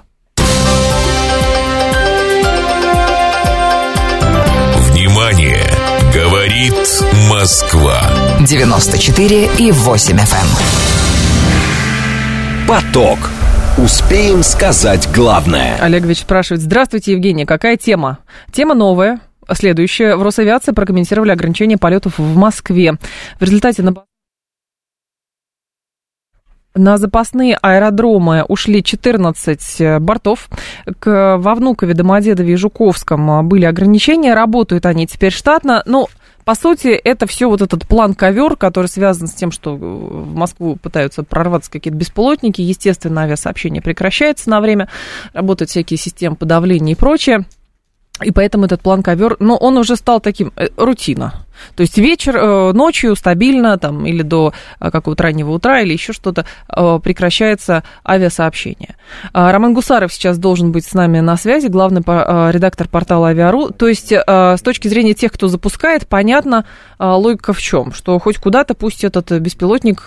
[4.90, 5.62] Внимание!
[6.14, 6.74] Говорит
[7.30, 8.00] Москва.
[8.40, 10.34] 94 и 8 FM.
[10.34, 10.46] Эм.
[12.66, 13.18] Поток.
[13.78, 15.76] Успеем сказать главное.
[15.82, 16.62] Олегович спрашивает.
[16.62, 17.44] Здравствуйте, Евгения.
[17.44, 18.20] Какая тема?
[18.50, 19.20] Тема новая.
[19.52, 20.16] Следующая.
[20.16, 22.94] В Росавиации прокомментировали ограничение полетов в Москве.
[23.38, 23.94] В результате на
[26.74, 30.48] на запасные аэродромы ушли 14 бортов.
[30.98, 34.32] К, во Внукове, Домодедове и Жуковском были ограничения.
[34.32, 35.82] Работают они теперь штатно.
[35.84, 36.06] Ну,
[36.46, 41.24] по сути, это все вот этот план-ковер, который связан с тем, что в Москву пытаются
[41.24, 42.60] прорваться какие-то беспилотники.
[42.60, 44.88] Естественно, авиасообщение прекращается на время,
[45.32, 47.46] работают всякие системы подавления и прочее.
[48.22, 51.45] И поэтому этот план ковер, ну, он уже стал таким э, рутина.
[51.74, 56.12] То есть вечер, э, ночью стабильно, там, или до э, какого-то раннего утра, или еще
[56.12, 58.96] что-то, э, прекращается авиасообщение.
[59.32, 63.70] А, Роман Гусаров сейчас должен быть с нами на связи, главный редактор портала Авиару.
[63.70, 66.64] То есть с точки зрения тех, кто запускает, понятно
[66.98, 70.02] логика в чем, что хоть куда-то пусть этот беспилотник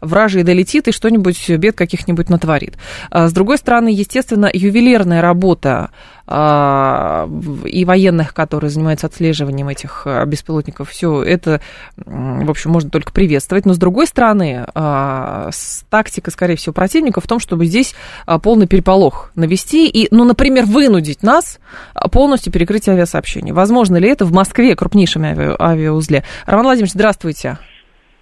[0.00, 2.76] вражий долетит и что-нибудь, бед каких-нибудь натворит.
[3.10, 5.90] А, с другой стороны, естественно, ювелирная работа
[6.24, 11.60] и военных, которые занимаются отслеживанием этих беспилотников все это,
[11.96, 13.66] в общем, можно только приветствовать.
[13.66, 15.50] Но, с другой стороны, а,
[15.90, 17.94] тактика, скорее всего, противника в том, чтобы здесь
[18.26, 21.58] а, полный переполох навести и, ну, например, вынудить нас
[21.94, 23.54] а, полностью перекрыть авиасообщение.
[23.54, 26.24] Возможно ли это в Москве, крупнейшем ави- авиаузле?
[26.46, 27.58] Роман Владимирович, здравствуйте.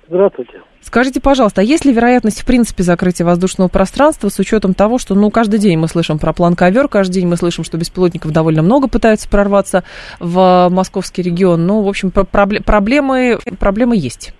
[0.08, 0.62] Здравствуйте.
[0.80, 5.14] Скажите, пожалуйста, а есть ли вероятность, в принципе, закрытия воздушного пространства с учетом того, что,
[5.14, 8.62] ну, каждый день мы слышим про план ковер, каждый день мы слышим, что беспилотников довольно
[8.62, 9.84] много пытаются прорваться
[10.20, 11.66] в московский регион.
[11.66, 14.34] Ну, в общем, проблемы, проблемы есть.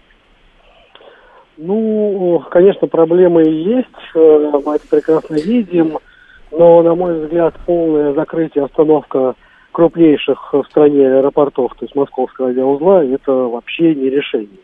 [1.58, 5.98] Ну, конечно, проблемы есть, э, мы это прекрасно видим,
[6.50, 9.34] но, на мой взгляд, полное закрытие, остановка
[9.72, 14.58] крупнейших в стране аэропортов, то есть московского авиаузла, это вообще не решение.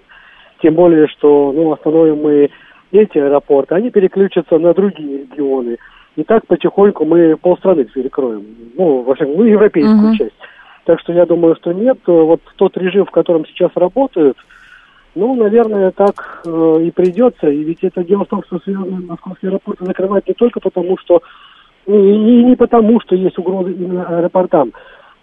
[0.66, 2.50] Тем более, что ну, остановим мы
[2.90, 5.76] эти аэропорты, они переключатся на другие регионы.
[6.16, 8.44] И так потихоньку мы полстраны перекроем.
[8.76, 10.16] Ну, во всяком ну, европейскую uh-huh.
[10.16, 10.34] часть.
[10.84, 11.98] Так что я думаю, что нет.
[12.04, 14.36] Вот тот режим, в котором сейчас работают,
[15.14, 17.48] ну, наверное, так э, и придется.
[17.48, 21.22] И ведь это дело в том, что московские аэропорты закрывать не только потому, что...
[21.86, 24.72] И не потому, что есть угрозы именно аэропортам,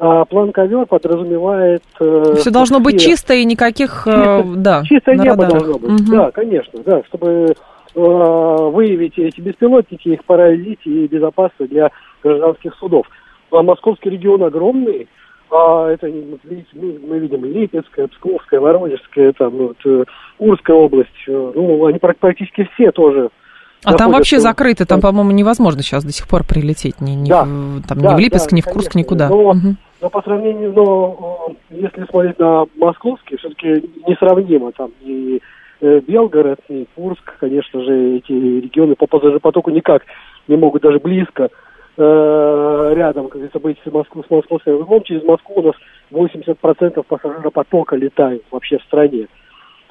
[0.05, 1.81] А план ковер подразумевает...
[2.01, 4.05] Э, Все должно быть чисто и никаких...
[4.05, 5.51] Э, чисто, да, чистое небо радарах.
[5.51, 6.01] должно быть.
[6.01, 6.11] Угу.
[6.11, 7.53] Да, конечно, да, чтобы э,
[7.95, 11.89] выявить эти беспилотники, их поразить и безопасно для
[12.21, 13.07] гражданских судов.
[13.51, 15.07] А московский регион огромный,
[15.49, 20.03] а это мы, мы видим Липецкая, Псковская, Воронежская, там вот, э,
[20.37, 23.29] Урская область, э, ну, они практически все тоже
[23.83, 27.43] а там вообще закрыто, там, по-моему, невозможно сейчас до сих пор прилететь ни, ни, да,
[27.43, 28.99] в, там, да, ни в Липецк, да, ни в Курск, конечно.
[28.99, 29.29] никуда.
[29.29, 29.75] Но, угу.
[30.03, 35.39] Но по сравнению, но если смотреть на московский, все-таки несравнимо там ни
[35.79, 40.03] э, Белгород, ни Курск, конечно же, эти регионы по пассажиропотоку никак
[40.49, 41.49] не могут даже близко
[41.95, 44.77] э, рядом, как говорится, быть с Москвой, с московской.
[45.05, 45.75] Через Москву у нас
[46.11, 49.27] 80% пассажиропотока летает вообще в стране.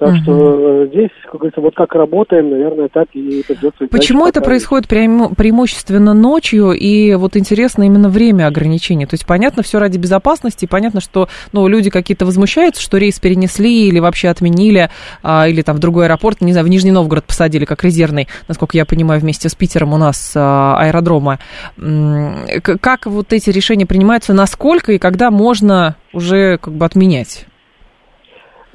[0.03, 0.23] Так угу.
[0.23, 3.87] что э, здесь, как говорится, вот как работаем, наверное, так и придется.
[3.88, 9.07] Почему это происходит преиму- преимущественно ночью и вот интересно именно время ограничения?
[9.07, 13.87] То есть понятно все ради безопасности, понятно, что ну, люди какие-то возмущаются, что рейс перенесли
[13.87, 14.91] или вообще отменили,
[15.23, 18.77] а, или там в другой аэропорт, не знаю, в Нижний Новгород посадили как резервный, насколько
[18.77, 21.38] я понимаю, вместе с Питером у нас а, аэродрома.
[21.77, 27.47] Как вот эти решения принимаются, насколько и когда можно уже как бы отменять?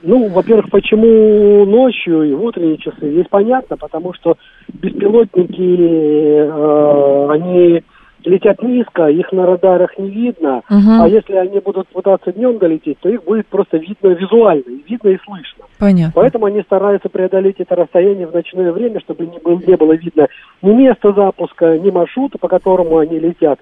[0.08, 4.38] Ну, во-первых, почему ночью и в утренние часы, здесь понятно, потому что
[4.70, 5.60] беспилотники,
[6.48, 7.84] э, они
[8.24, 11.02] летят низко, их на радарах не видно, угу.
[11.02, 15.18] а если они будут пытаться днем долететь, то их будет просто видно визуально, видно и
[15.26, 15.66] слышно.
[15.78, 16.14] Понятно.
[16.16, 20.28] Поэтому они стараются преодолеть это расстояние в ночное время, чтобы не было, не было видно
[20.62, 23.60] ни места запуска, ни маршрута, по которому они летят.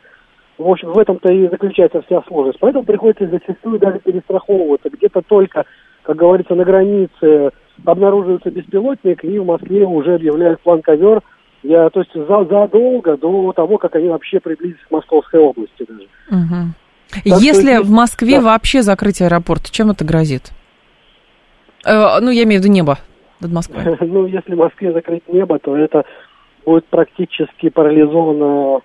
[0.60, 2.60] В общем, в этом-то и заключается вся сложность.
[2.60, 5.66] Поэтому приходится зачастую даже перестраховываться где-то только
[6.06, 7.50] как говорится, на границе
[7.84, 11.22] обнаруживается беспилотник, и в Москве уже объявляют план ковер.
[11.64, 16.08] Я, то есть за, задолго до того, как они вообще приблизились к Московской области даже.
[16.30, 17.36] Угу.
[17.40, 18.46] Если есть, в Москве да.
[18.46, 20.52] вообще закрыть аэропорт, чем это грозит?
[21.86, 23.00] Э, ну, я имею в виду небо
[23.40, 23.98] над Москвой.
[24.02, 26.06] ну, если в Москве закрыть небо, то это
[26.66, 28.82] будет практически парализована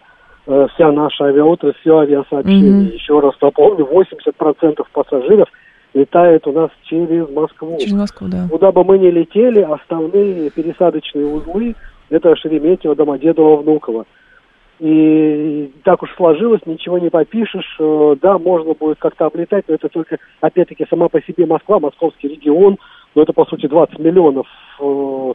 [0.46, 2.87] э, вся наша авиаотрасль, все авиасообщение.
[2.87, 2.94] Угу.
[2.94, 5.48] Еще раз напомню, 80% пассажиров–
[5.94, 7.79] летает у нас через Москву.
[7.79, 8.46] Через Москву, да.
[8.50, 11.74] Куда бы мы ни летели, основные пересадочные узлы–
[12.11, 14.05] это Шереметьево, Домодедово, Внуково.
[14.81, 17.76] И так уж сложилось, ничего не попишешь.
[17.79, 22.29] Э, да, можно будет как-то облетать, но это только, опять-таки, сама по себе Москва, московский
[22.29, 22.79] регион,
[23.14, 24.46] но это, по сути, 20 миллионов
[24.81, 25.33] э,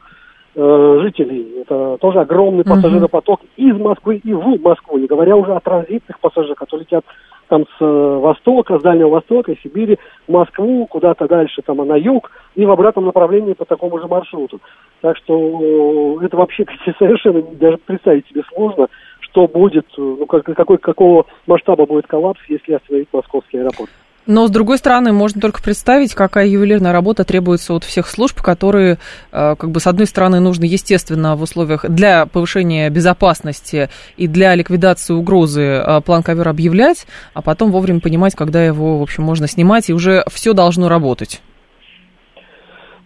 [0.56, 1.62] э, жителей.
[1.62, 3.70] Это тоже огромный пассажиропоток uh-huh.
[3.70, 7.06] из Москвы и в Москву, не говоря уже о транзитных пассажирах, которые летят
[7.48, 12.32] там с э, востока, с Дальнего Востока, Сибири, в Москву, куда-то дальше, там, на юг,
[12.56, 14.60] и в обратном направлении по такому же маршруту.
[15.02, 16.66] Так что э, это вообще
[17.00, 18.88] совершенно даже представить себе сложно,
[19.20, 23.92] что будет, э, ну, как, какой, какого масштаба будет коллапс, если остановить московский аэропорт.
[24.28, 28.98] Но, с другой стороны, можно только представить, какая ювелирная работа требуется от всех служб, которые,
[29.32, 34.56] э, как бы, с одной стороны, нужно, естественно, в условиях для повышения безопасности и для
[34.56, 39.48] ликвидации угрозы э, план ковер объявлять, а потом вовремя понимать, когда его, в общем, можно
[39.48, 41.42] снимать, и уже все должно работать.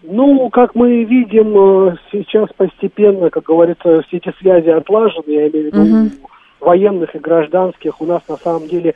[0.04, 5.70] Ну, как мы видим, э, сейчас постепенно, как говорится, все эти связи отлажены, я имею
[5.70, 6.10] в виду угу.
[6.62, 8.00] военных и гражданских.
[8.00, 8.96] У нас на самом деле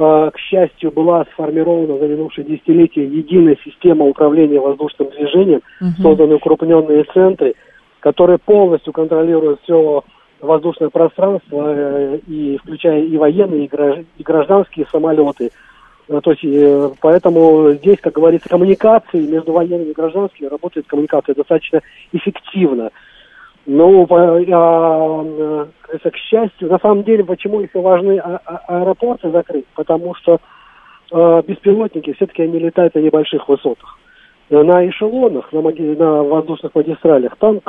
[0.00, 6.02] к счастью, была сформирована за минувшие десятилетия единая система управления воздушным движением, uh-huh.
[6.02, 7.54] созданы укрупненные центры,
[8.00, 10.02] которые полностью контролируют все
[10.40, 15.50] воздушное пространство, э, и включая и военные, и гражданские самолеты.
[16.08, 21.82] Э, то есть, поэтому здесь, как говорится, коммуникации между военными и гражданскими работает коммуникация достаточно
[22.12, 22.90] эффективно.
[23.66, 25.66] Ну, а,
[26.10, 29.66] к счастью, на самом деле, почему еще важны а, а, аэропорты закрыть?
[29.74, 30.40] Потому что
[31.12, 33.98] э, беспилотники все-таки они летают на небольших высотах.
[34.48, 35.82] На эшелонах, на, маги...
[35.82, 37.60] на воздушных магистралях, там,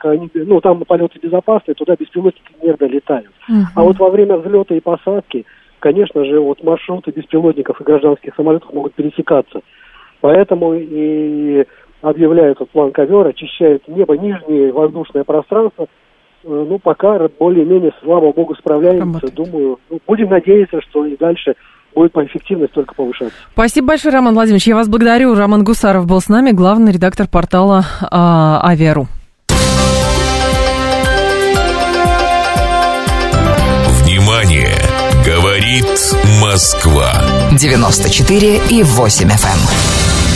[0.00, 3.26] они, ну, там полеты безопасные, туда беспилотники не долетают.
[3.50, 3.64] Uh-huh.
[3.74, 5.46] А вот во время взлета и посадки,
[5.80, 9.62] конечно же, вот маршруты беспилотников и гражданских самолетов могут пересекаться.
[10.20, 11.64] Поэтому и
[12.02, 15.86] объявляют этот план ковер, очищают небо, нижнее воздушное пространство.
[16.44, 19.04] Э, ну, пока более-менее, слава богу, справляемся.
[19.04, 19.34] Работает.
[19.34, 21.54] Думаю, ну, будем надеяться, что и дальше
[21.94, 23.34] будет по эффективность только повышаться.
[23.52, 24.66] Спасибо большое, Роман Владимирович.
[24.66, 25.34] Я вас благодарю.
[25.34, 29.06] Роман Гусаров был с нами, главный редактор портала а, Авиару.
[34.02, 34.68] Внимание!
[35.26, 35.84] Говорит
[36.40, 37.10] Москва.
[37.58, 40.27] 94 и 8 FM.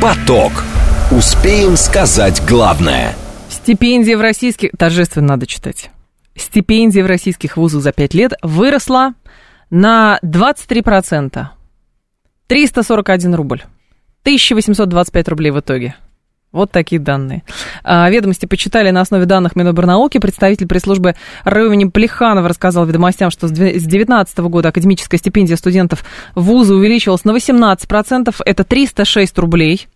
[0.00, 0.64] Поток.
[1.10, 3.14] Успеем сказать главное.
[3.50, 4.70] Стипендия в российских...
[4.78, 5.90] Торжественно надо читать.
[6.34, 9.12] Стипендия в российских вузах за пять лет выросла
[9.68, 11.44] на 23%.
[12.46, 13.62] 341 рубль.
[14.22, 15.96] 1825 рублей в итоге.
[16.52, 17.44] Вот такие данные.
[17.84, 20.18] А, ведомости почитали на основе данных Миноборнауки.
[20.18, 21.14] Представитель пресс-службы
[21.46, 28.34] имени Плеханова рассказал ведомостям, что с 2019 года академическая стипендия студентов вуза увеличилась на 18%.
[28.44, 29.86] Это 306 рублей.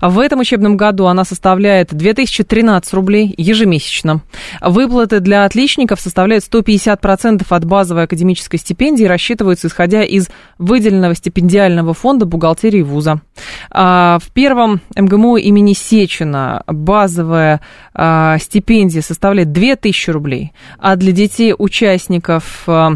[0.00, 4.22] В этом учебном году она составляет 2013 рублей ежемесячно.
[4.60, 12.26] Выплаты для отличников составляют 150% от базовой академической стипендии рассчитываются исходя из выделенного стипендиального фонда
[12.26, 13.20] бухгалтерии вуза.
[13.70, 17.60] А, в первом МГМУ имени Сечина базовая
[17.94, 22.94] а, стипендия составляет 2000 рублей, а для детей участников а,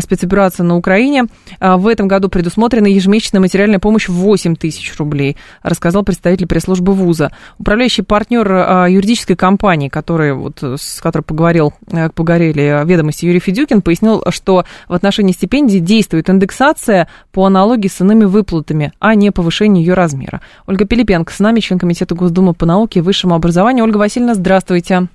[0.00, 1.26] спецоперации на Украине
[1.60, 7.32] в этом году предусмотрена ежемесячная материальная помощь в 8 тысяч рублей, рассказал представитель пресс-службы вуза.
[7.58, 13.82] Управляющий партнер а, юридической компании, который, вот, с которой поговорил, э, поговорили ведомости Юрий Федюкин,
[13.82, 19.84] пояснил, что в отношении стипендий действует индексация по аналогии с иными выплатами, а не повышение
[19.84, 20.40] ее размера.
[20.66, 23.84] Ольга Пилипенко с нами, член Комитета Госдумы по науке и высшему образованию.
[23.84, 25.08] Ольга Васильевна, здравствуйте.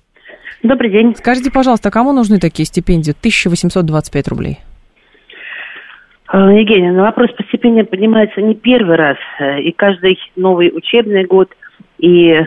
[0.63, 1.15] Добрый день.
[1.15, 3.11] Скажите, пожалуйста, кому нужны такие стипендии?
[3.11, 4.59] 1825 рублей.
[6.27, 11.25] А, Евгения, на вопрос по стипендиям поднимается не первый раз, э, и каждый новый учебный
[11.25, 11.49] год,
[11.97, 12.43] и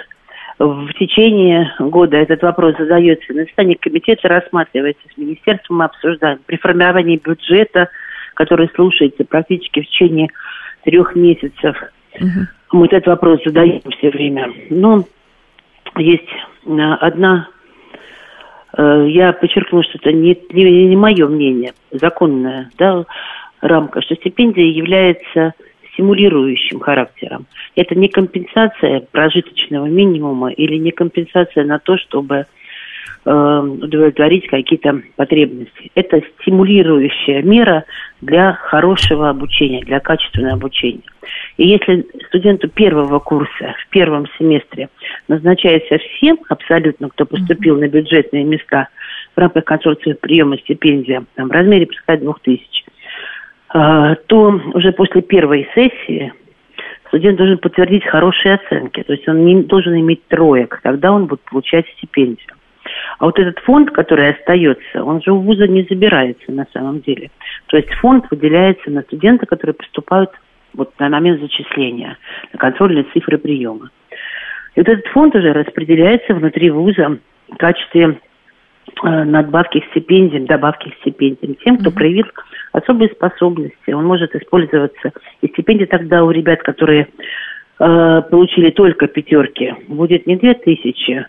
[0.59, 3.33] в течение года этот вопрос задается.
[3.33, 6.39] На заседании комитета рассматривается, с министерством мы обсуждаем.
[6.47, 7.89] При формировании бюджета,
[8.35, 10.29] который слушается практически в течение
[10.85, 11.77] трех месяцев,
[12.15, 12.47] угу.
[12.73, 14.53] мы этот вопрос задаем все время.
[14.71, 15.05] Но
[15.97, 16.29] есть
[16.67, 17.62] э, одна э,
[18.77, 23.05] я подчеркну, что это не, не, не мое мнение, законное, да,
[23.61, 25.55] рамка, что стипендия является
[25.93, 27.47] стимулирующим характером.
[27.77, 32.47] Это не компенсация прожиточного минимума или не компенсация на то, чтобы
[33.25, 35.91] э, удовлетворить какие-то потребности.
[35.95, 37.85] Это стимулирующая мера
[38.21, 41.03] для хорошего обучения, для качественного обучения.
[41.57, 44.89] И если студенту первого курса в первом семестре
[45.29, 48.89] назначается всем абсолютно, кто поступил на бюджетные места
[49.35, 52.85] в рамках консорциума приема стипендия там, в размере, пускай, двух тысяч,
[53.69, 56.33] а, то уже после первой сессии
[57.09, 59.03] студент должен подтвердить хорошие оценки.
[59.03, 62.49] То есть он не должен иметь троек, тогда он будет получать стипендию.
[63.19, 67.31] А вот этот фонд, который остается, он же у вуза не забирается на самом деле.
[67.67, 70.31] То есть фонд выделяется на студента, которые поступают
[70.75, 72.17] вот на момент зачисления,
[72.53, 73.91] на контрольные цифры приема.
[74.75, 77.19] И вот этот фонд уже распределяется внутри вуза
[77.51, 78.19] в качестве
[79.05, 82.27] Э, надбавки к стипендиям, добавки к стипендиям тем, кто проявил
[82.73, 83.91] особые способности.
[83.91, 85.13] Он может использоваться.
[85.41, 87.09] И стипендия тогда у ребят, которые
[87.79, 91.27] э, получили только пятерки, будет не две тысячи,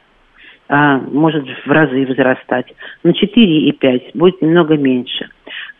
[0.67, 2.73] а может в разы возрастать.
[3.03, 5.29] На 4 и 5 будет немного меньше.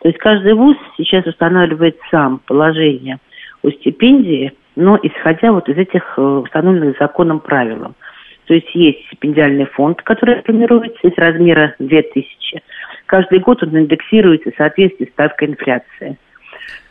[0.00, 3.18] То есть каждый вуз сейчас устанавливает сам положение
[3.64, 7.94] о стипендии, но исходя вот из этих э, установленных законом правил.
[8.46, 12.62] То есть есть стипендиальный фонд, который формируется из размера 2000.
[13.06, 16.18] Каждый год он индексируется в соответствии с ставкой инфляции.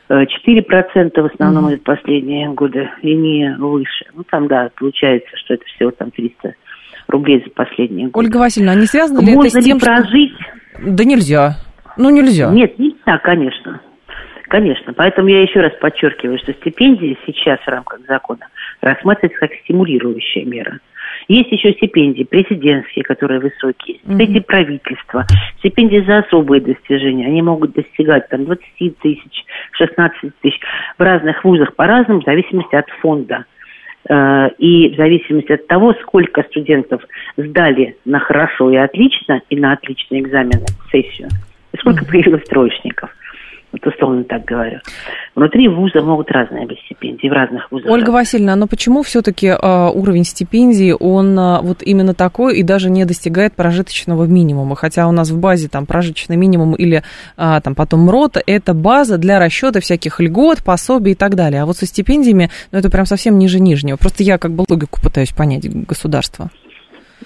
[0.09, 1.77] 4% в основном mm-hmm.
[1.77, 4.05] последние годы и не выше.
[4.13, 6.55] Ну, там, да, получается, что это всего там 300
[7.07, 8.27] рублей за последние годы.
[8.27, 10.33] Ольга Васильевна, а не связано ли Можно это с тем, ли прожить?
[10.33, 10.91] Что...
[10.91, 11.55] Да нельзя.
[11.97, 12.51] Ну, нельзя.
[12.51, 13.81] Нет, нельзя, конечно.
[14.53, 14.93] Конечно.
[14.93, 18.49] Поэтому я еще раз подчеркиваю, что стипендии сейчас в рамках закона
[18.81, 20.77] рассматриваются как стимулирующая мера.
[21.27, 24.45] Есть еще стипендии президентские, которые высокие, стипендии mm-hmm.
[24.45, 25.25] правительства,
[25.57, 27.25] стипендии за особые достижения.
[27.25, 30.59] Они могут достигать там 20 тысяч, 16 тысяч.
[30.99, 33.45] В разных вузах по-разному, в зависимости от фонда
[34.07, 37.01] э, и в зависимости от того, сколько студентов
[37.37, 41.29] сдали на хорошо и отлично, и на отличные экзамены, сессию,
[41.71, 43.09] и сколько появилось троечников
[43.73, 44.79] вот условно так говорю.
[45.35, 47.91] Внутри вуза могут разные быть стипендии, в разных вузах.
[47.91, 52.89] Ольга Васильевна, но почему все-таки а, уровень стипендии, он э, вот именно такой и даже
[52.89, 54.75] не достигает прожиточного минимума?
[54.75, 57.03] Хотя у нас в базе там прожиточный минимум или
[57.35, 61.63] там потом МРОТ, это база для расчета всяких льгот, пособий и так далее.
[61.63, 63.97] А вот со стипендиями, ну это прям совсем ниже нижнего.
[63.97, 66.49] Просто я как бы логику пытаюсь понять государства.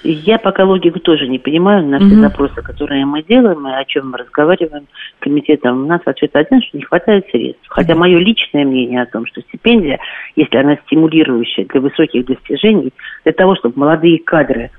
[0.09, 2.21] Я пока логику тоже не понимаю на все угу.
[2.21, 5.83] запросы, которые мы делаем и о чем мы разговариваем с комитетом.
[5.83, 7.65] У нас ответ один, что не хватает средств.
[7.67, 7.99] Хотя угу.
[8.01, 9.99] мое личное мнение о том, что стипендия,
[10.37, 12.93] если она стимулирующая для высоких достижений,
[13.25, 14.71] для того, чтобы молодые кадры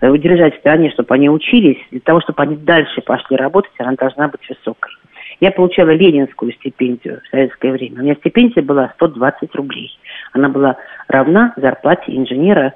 [0.00, 3.92] э, удержать в стране, чтобы они учились, для того, чтобы они дальше пошли работать, она
[3.92, 4.90] должна быть высокой.
[5.38, 8.00] Я получала ленинскую стипендию в советское время.
[8.00, 9.96] У меня стипендия была 120 рублей.
[10.32, 12.74] Она была равна зарплате инженера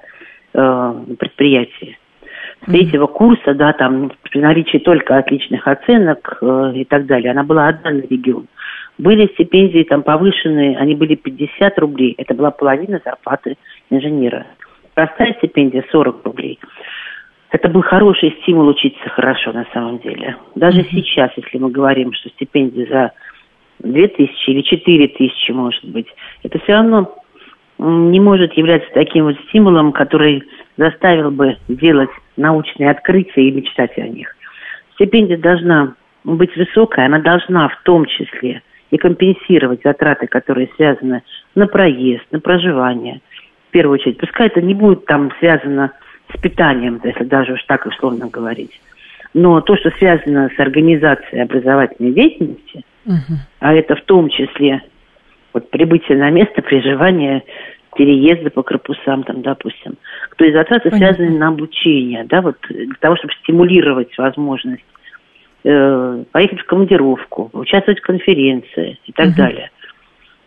[0.54, 1.98] э, предприятии.
[2.62, 7.44] С третьего курса, да, там при наличии только отличных оценок э, и так далее, она
[7.44, 8.46] была одна на регион.
[8.98, 12.14] Были стипендии там повышенные, они были 50 рублей.
[12.18, 13.56] Это была половина зарплаты
[13.90, 14.46] инженера.
[14.94, 16.58] Простая стипендия 40 рублей.
[17.50, 20.36] Это был хороший стимул учиться хорошо на самом деле.
[20.54, 20.90] Даже mm-hmm.
[20.90, 23.12] сейчас, если мы говорим, что стипендия за
[23.78, 26.08] 2000 или 4000, может быть,
[26.42, 27.14] это все равно
[27.78, 30.42] не может являться таким вот стимулом, который
[30.76, 34.34] заставил бы делать научные открытия и мечтать о них.
[34.94, 41.22] Стипендия должна быть высокая, она должна в том числе и компенсировать затраты, которые связаны
[41.54, 43.20] на проезд, на проживание,
[43.68, 44.18] в первую очередь.
[44.18, 45.92] Пускай это не будет там связано
[46.34, 48.80] с питанием, если даже уж так условно говорить.
[49.34, 53.38] Но то, что связано с организацией образовательной деятельности, угу.
[53.60, 54.82] а это в том числе
[55.52, 57.42] вот прибытие на место, приживание,
[57.96, 59.94] переезда по корпусам, там, допустим,
[60.36, 61.16] то есть затраты Понятно.
[61.16, 64.84] связаны на обучение, да, вот для того, чтобы стимулировать возможность
[65.64, 69.36] э, поехать в командировку, участвовать в конференции и так угу.
[69.36, 69.70] далее.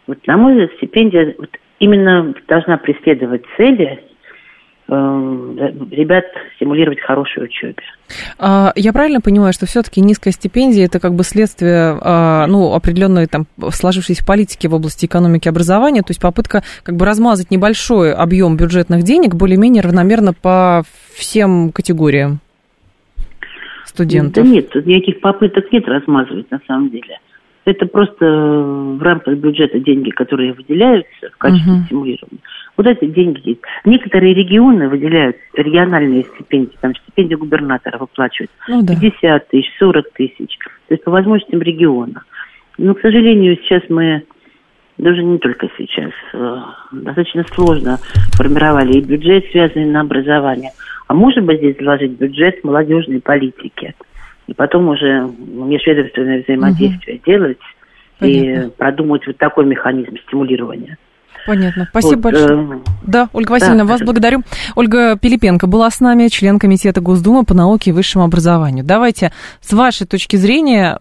[0.07, 1.49] Вот, на мой взгляд, стипендия вот,
[1.79, 4.01] именно должна преследовать цели
[4.91, 6.25] ребят
[6.55, 7.75] стимулировать к хорошей учебе.
[8.37, 13.27] А, я правильно понимаю, что все-таки низкая стипендия это как бы следствие а, ну, определенной
[13.27, 18.13] там сложившейся политики в области экономики и образования, то есть попытка как бы размазать небольшой
[18.13, 20.83] объем бюджетных денег более-менее равномерно по
[21.15, 22.39] всем категориям?
[23.85, 24.43] студентов?
[24.43, 27.19] Да нет, тут никаких попыток нет размазывать на самом деле.
[27.65, 31.85] Это просто в рамках бюджета деньги, которые выделяются в качестве uh-huh.
[31.85, 32.39] стимулирования.
[32.75, 33.61] Вот эти деньги есть.
[33.85, 38.95] Некоторые регионы выделяют региональные стипендии, там стипендии губернатора выплачивают ну, да.
[38.99, 40.57] 50 тысяч, 40 тысяч.
[40.87, 42.23] То есть по возможностям региона.
[42.79, 44.23] Но, к сожалению, сейчас мы,
[44.97, 46.57] даже не только сейчас, э,
[46.91, 47.99] достаточно сложно
[48.33, 50.71] формировали и бюджет, связанный на образование–
[51.11, 53.93] а может быть здесь заложить бюджет молодежной политики.
[54.47, 57.23] И потом уже межведомственное взаимодействие угу.
[57.25, 57.57] делать
[58.19, 58.67] Понятно.
[58.67, 60.97] и продумать вот такой механизм стимулирования.
[61.45, 61.87] Понятно.
[61.89, 62.59] Спасибо вот, большое.
[62.59, 64.41] Э, да, Ольга Васильевна, да, вас благодарю.
[64.75, 68.83] Ольга Пилипенко была с нами, член Комитета Госдумы по науке и высшему образованию.
[68.85, 70.99] Давайте, с вашей точки зрения,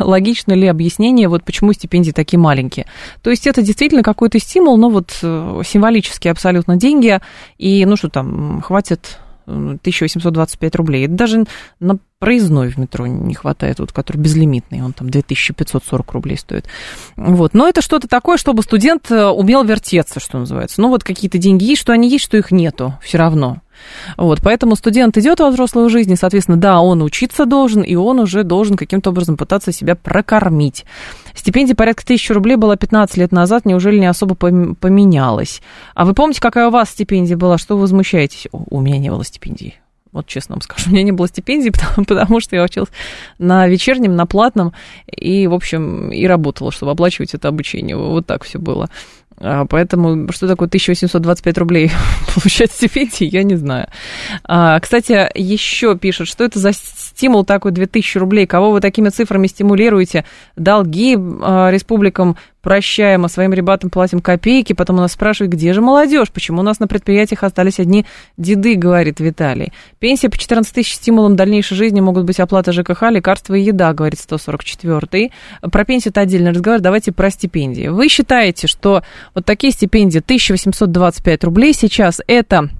[0.00, 2.86] логично ли объяснение, вот почему стипендии такие маленькие?
[3.22, 7.18] То есть это действительно какой-то стимул, но вот э, символические абсолютно деньги,
[7.58, 11.06] и ну что там, хватит 1825 рублей.
[11.06, 11.44] Это даже
[11.80, 16.66] на проездной в метро не хватает, вот, который безлимитный, он там 2540 рублей стоит.
[17.16, 17.52] Вот.
[17.54, 20.80] Но это что-то такое, чтобы студент э, умел вертеться, что называется.
[20.80, 23.60] Ну, вот какие-то деньги есть, что они есть, что их нету все равно.
[24.16, 28.20] Вот, поэтому студент идет во взрослую жизнь, и, соответственно, да, он учиться должен, и он
[28.20, 30.84] уже должен каким-то образом пытаться себя прокормить.
[31.34, 35.62] Стипендия порядка тысячи рублей была 15 лет назад, неужели не особо поменялась?
[35.94, 37.58] А вы помните, какая у вас стипендия была?
[37.58, 38.48] Что вы возмущаетесь?
[38.52, 39.74] У меня не было стипендии.
[40.12, 42.90] Вот честно вам скажу, у меня не было стипендии, потому, потому что я училась
[43.38, 44.72] на вечернем, на платном,
[45.06, 47.96] и, в общем, и работала, чтобы оплачивать это обучение.
[47.96, 48.88] Вот так все было.
[49.44, 51.90] А, поэтому что такое 1825 рублей
[52.34, 53.88] получать стипендии, я не знаю.
[54.44, 59.48] А, кстати, еще пишут, что это за стимул такой 2000 рублей, кого вы такими цифрами
[59.48, 60.24] стимулируете?
[60.56, 65.80] Долги а, республикам прощаем, а своим ребятам платим копейки, потом у нас спрашивают, где же
[65.80, 68.06] молодежь, почему у нас на предприятиях остались одни
[68.36, 69.72] деды, говорит Виталий.
[69.98, 74.20] Пенсия по 14 тысяч стимулом дальнейшей жизни могут быть оплата ЖКХ, лекарства и еда, говорит
[74.20, 75.32] 144-й.
[75.70, 77.88] Про пенсию это отдельный разговор, давайте про стипендии.
[77.88, 79.02] Вы считаете, что
[79.34, 82.70] вот такие стипендии 1825 рублей сейчас это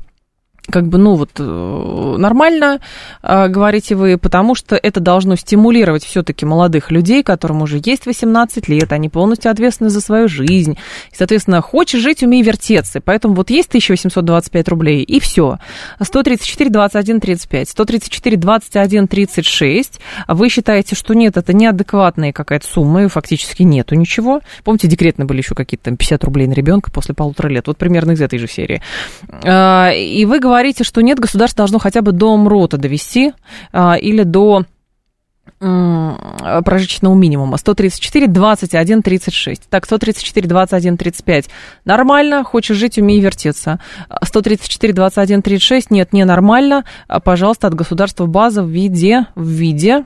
[0.70, 2.80] как бы, ну вот, э, нормально,
[3.22, 8.68] э, говорите вы, потому что это должно стимулировать все-таки молодых людей, которым уже есть 18
[8.68, 10.78] лет, они полностью ответственны за свою жизнь.
[11.10, 13.00] И, соответственно, хочешь жить, умей вертеться.
[13.00, 15.58] Поэтому вот есть 1825 рублей, и все.
[16.00, 20.00] 134, 21, 35, 134, 21, 36.
[20.28, 24.40] Вы считаете, что нет, это неадекватная какая-то сумма, и фактически нету ничего.
[24.62, 27.66] Помните, декретные были еще какие-то там 50 рублей на ребенка после полутора лет.
[27.66, 28.80] Вот примерно из этой же серии.
[29.42, 33.32] Э, и вы говорите, говорите, что нет, государство должно хотя бы до МРОТа довести
[33.72, 34.64] а, или до
[35.58, 37.56] прожиточного минимума.
[37.56, 39.62] 134, 21, 36.
[39.70, 41.48] Так, 134, 21, 35.
[41.84, 43.78] Нормально, хочешь жить, умей вертеться.
[44.22, 45.90] 134, 21, 36.
[45.90, 46.84] Нет, не нормально.
[47.24, 50.04] Пожалуйста, от государства база в виде, в виде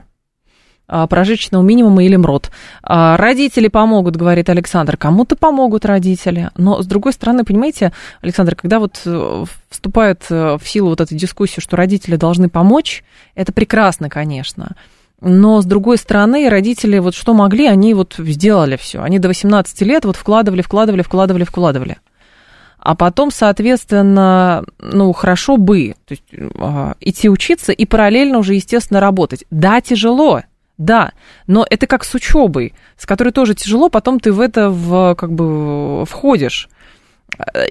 [0.87, 2.49] прожиточного минимума или МРОД.
[2.81, 4.97] А, родители помогут, говорит Александр.
[4.97, 6.49] Кому-то помогут родители.
[6.55, 11.13] Но, с другой стороны, понимаете, Александр, когда вот э, вступает э, в силу вот эта
[11.13, 13.03] дискуссия, что родители должны помочь,
[13.35, 14.75] это прекрасно, конечно.
[15.19, 19.01] Но, с другой стороны, родители вот что могли, они вот сделали все.
[19.01, 21.97] Они до 18 лет вот вкладывали, вкладывали, вкладывали, вкладывали.
[22.79, 29.01] А потом, соответственно, ну, хорошо бы то есть, э, идти учиться и параллельно уже, естественно,
[29.01, 29.43] работать.
[29.49, 30.43] Да, тяжело,
[30.77, 31.13] Да,
[31.47, 35.31] но это как с учебой, с которой тоже тяжело, потом ты в это в, как
[35.31, 36.69] бы входишь.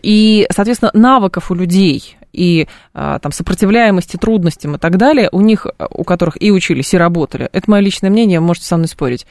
[0.03, 5.67] И, соответственно, навыков у людей и а, там сопротивляемости трудностям и так далее, у них,
[5.91, 9.27] у которых и учились, и работали, это мое личное мнение, можете со мной спорить,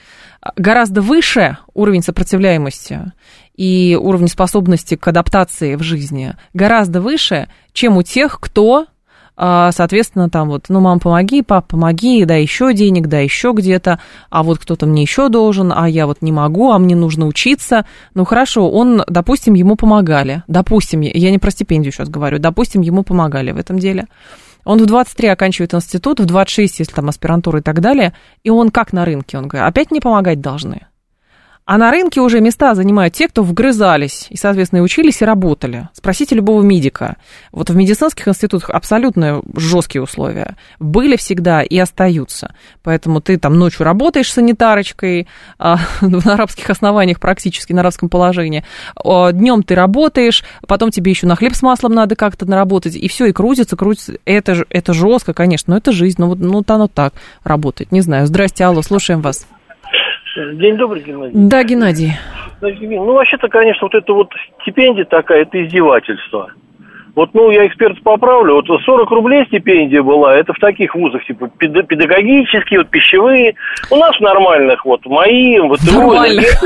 [0.56, 3.12] гораздо выше уровень сопротивляемости
[3.56, 8.88] и уровень способности к адаптации в жизни, гораздо выше, чем у тех, кто
[9.38, 14.44] соответственно, там вот, ну, мам, помоги, пап, помоги, дай еще денег, дай еще где-то, а
[14.44, 17.86] вот кто-то мне еще должен, а я вот не могу, а мне нужно учиться.
[18.14, 23.04] Ну, хорошо, он, допустим, ему помогали, допустим, я не про стипендию сейчас говорю, допустим, ему
[23.04, 24.08] помогали в этом деле.
[24.64, 28.14] Он в 23 оканчивает институт, в 26, если там аспирантура и так далее,
[28.44, 30.88] и он как на рынке, он говорит, опять мне помогать должны.
[31.66, 35.90] А на рынке уже места занимают те, кто вгрызались и, соответственно, и учились, и работали.
[35.94, 37.18] Спросите любого медика.
[37.52, 40.58] Вот в медицинских институтах абсолютно жесткие условия.
[40.78, 42.54] Были всегда и остаются.
[42.84, 48.64] Поэтому ты там ночью работаешь санитарочкой, а, на арабских основаниях практически, на арабском положении.
[49.04, 53.26] Днем ты работаешь, потом тебе еще на хлеб с маслом надо как-то наработать, и все,
[53.26, 54.14] и крутится, крутится.
[54.26, 57.92] Это, это жестко, конечно, но это жизнь, ну вот ну, оно так работает.
[57.92, 58.28] Не знаю.
[58.28, 59.48] Здрасте, алло, слушаем вас.
[60.36, 61.32] День добрый, Геннадий.
[61.34, 62.12] Да, Геннадий.
[62.62, 64.30] Ну, вообще-то, конечно, вот это вот
[64.62, 66.52] стипендия такая, это издевательство.
[67.16, 71.48] Вот, ну, я эксперт поправлю, вот 40 рублей стипендия была, это в таких вузах, типа,
[71.58, 73.56] педагогические, вот, пищевые.
[73.90, 76.62] У нас нормальных, вот, мои, вот, Нормальных.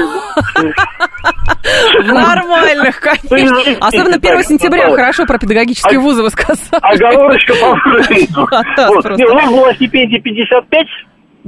[2.08, 3.60] Нормальных, конечно.
[3.80, 6.82] Особенно 1 сентября, хорошо про педагогические вузы вы сказали.
[6.82, 7.68] Оговорочка по
[9.30, 10.88] У нас была стипендия 55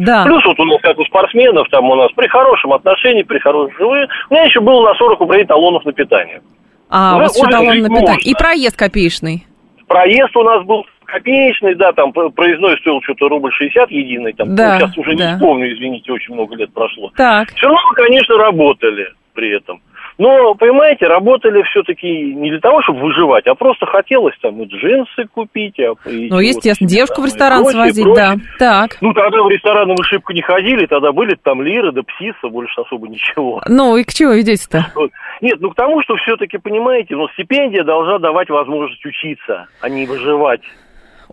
[0.06, 0.24] да.
[0.26, 3.76] Плюс вот у нас, как у спортсменов, там у нас при хорошем отношении, при хорошем
[3.78, 4.08] живы.
[4.30, 6.42] У меня еще было на 40 рублей талонов на питание.
[6.90, 8.24] А, уже, у вас еще талон на питание.
[8.24, 9.46] И проезд копеечный.
[9.88, 14.80] Проезд у нас был копеечный, да, там проездной стоил что-то рубль 60 единый, там, да,
[14.80, 15.32] сейчас уже да.
[15.32, 17.12] не вспомню, извините, очень много лет прошло.
[17.16, 17.50] Так.
[17.54, 19.82] Все равно мы, конечно, работали при этом.
[20.18, 25.26] Но, понимаете, работали все-таки не для того, чтобы выживать, а просто хотелось там и джинсы
[25.34, 25.80] купить.
[25.80, 28.40] А, и ну, естественно, вот, девушку там, в ресторан прочее, свозить, прочее.
[28.60, 28.82] да.
[28.82, 28.98] Так.
[29.02, 32.82] Ну, тогда в рестораны мы шибко не ходили, тогда были там лиры, да псиса, больше
[32.82, 33.62] особо ничего.
[33.68, 34.88] Ну, и к чему идете-то?
[34.96, 35.12] Вот.
[35.42, 40.06] Нет, ну к тому, что все-таки, понимаете, ну, стипендия должна давать возможность учиться, а не
[40.06, 40.62] выживать.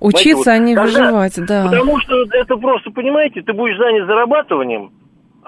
[0.01, 1.65] Учиться, а не выживать, да.
[1.65, 4.91] Потому что это просто, понимаете, ты будешь занят зарабатыванием,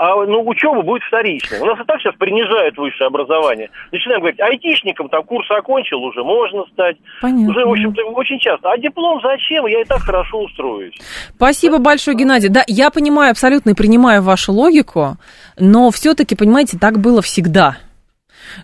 [0.00, 1.60] а ну, учеба будет вторичной.
[1.60, 3.68] У нас и так сейчас принижают высшее образование.
[3.92, 6.96] Начинаем говорить, айтишником там курс окончил, уже можно стать.
[7.20, 7.50] Понятно.
[7.50, 8.70] Уже, в общем-то, очень часто.
[8.70, 9.66] А диплом зачем?
[9.66, 10.94] Я и так хорошо устроюсь.
[11.36, 11.84] Спасибо да.
[11.84, 12.48] большое, Геннадий.
[12.48, 15.18] Да, я понимаю абсолютно и принимаю вашу логику,
[15.58, 17.76] но все-таки, понимаете, так было всегда.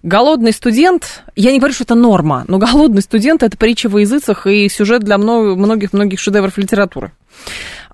[0.02, 4.46] Голодный студент, я не говорю, что это норма, но голодный студент это притча во языцах
[4.46, 7.12] и сюжет для многих-многих шедевров литературы.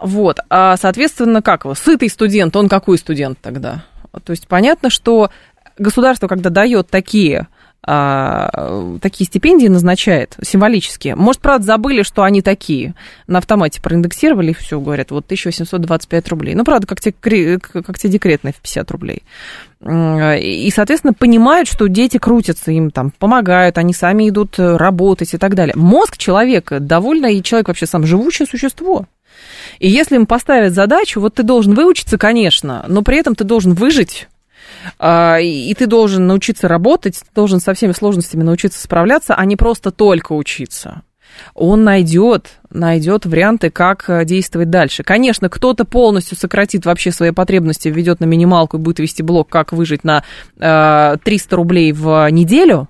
[0.00, 3.84] Вот, а, соответственно, как его, сытый студент, он какой студент тогда?
[4.24, 5.30] То есть понятно, что
[5.78, 7.48] государство, когда дает такие
[7.84, 11.16] а, такие стипендии назначает символические.
[11.16, 12.94] Может, правда, забыли, что они такие.
[13.26, 16.54] На автомате проиндексировали и все, говорят, вот 1825 рублей.
[16.54, 19.22] Ну, правда, как те, как те декретные в 50 рублей.
[19.84, 25.56] И, соответственно, понимают, что дети крутятся, им там помогают, они сами идут работать и так
[25.56, 25.74] далее.
[25.76, 29.06] Мозг человека довольно, и человек вообще сам живущее существо.
[29.80, 33.74] И если им поставят задачу, вот ты должен выучиться, конечно, но при этом ты должен
[33.74, 34.28] выжить,
[35.00, 39.90] и ты должен научиться работать, ты должен со всеми сложностями научиться справляться, а не просто
[39.90, 41.02] только учиться.
[41.54, 45.02] Он найдет, найдет варианты, как э, действовать дальше.
[45.02, 49.72] Конечно, кто-то полностью сократит вообще свои потребности, введет на минималку и будет вести блок, как
[49.72, 50.24] выжить на
[50.58, 52.88] 300 э, рублей в неделю,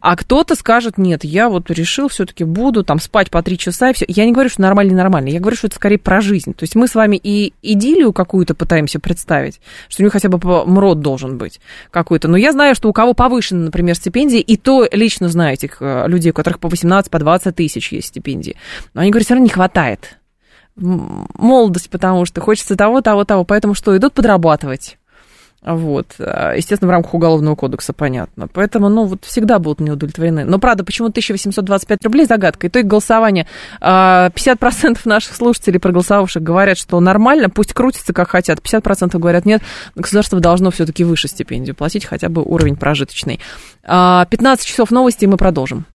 [0.00, 3.92] а кто-то скажет, нет, я вот решил, все-таки буду там спать по три часа и
[3.92, 4.04] все.
[4.08, 5.28] Я не говорю, что нормально, нормально.
[5.28, 6.54] Я говорю, что это скорее про жизнь.
[6.54, 10.38] То есть мы с вами и идиллию какую-то пытаемся представить, что у него хотя бы
[10.38, 11.60] МРОД должен быть
[11.90, 12.28] какой-то.
[12.28, 16.04] Но я знаю, что у кого повышены, например, стипендии, и то лично знаю этих э,
[16.06, 18.56] людей, у которых по 18, по 20 тысяч есть стипендии.
[18.94, 20.18] Но они говорят, все равно не хватает
[20.80, 23.44] молодость, потому что хочется того, того, того.
[23.44, 24.97] Поэтому что, идут подрабатывать
[25.62, 26.14] вот.
[26.20, 28.48] А, естественно, в рамках Уголовного кодекса, понятно.
[28.52, 30.44] Поэтому, ну, вот всегда будут неудовлетворены.
[30.44, 32.68] Но, правда, почему 1825 рублей загадка?
[32.68, 33.46] Итог голосования.
[33.80, 38.60] 50% а, наших слушателей, проголосовавших, говорят, что нормально, пусть крутятся как хотят.
[38.60, 39.62] 50% говорят, нет,
[39.96, 43.40] государство должно все-таки выше стипендию платить, хотя бы уровень прожиточный.
[43.82, 45.84] 15 а, часов новости, и мы продолжим.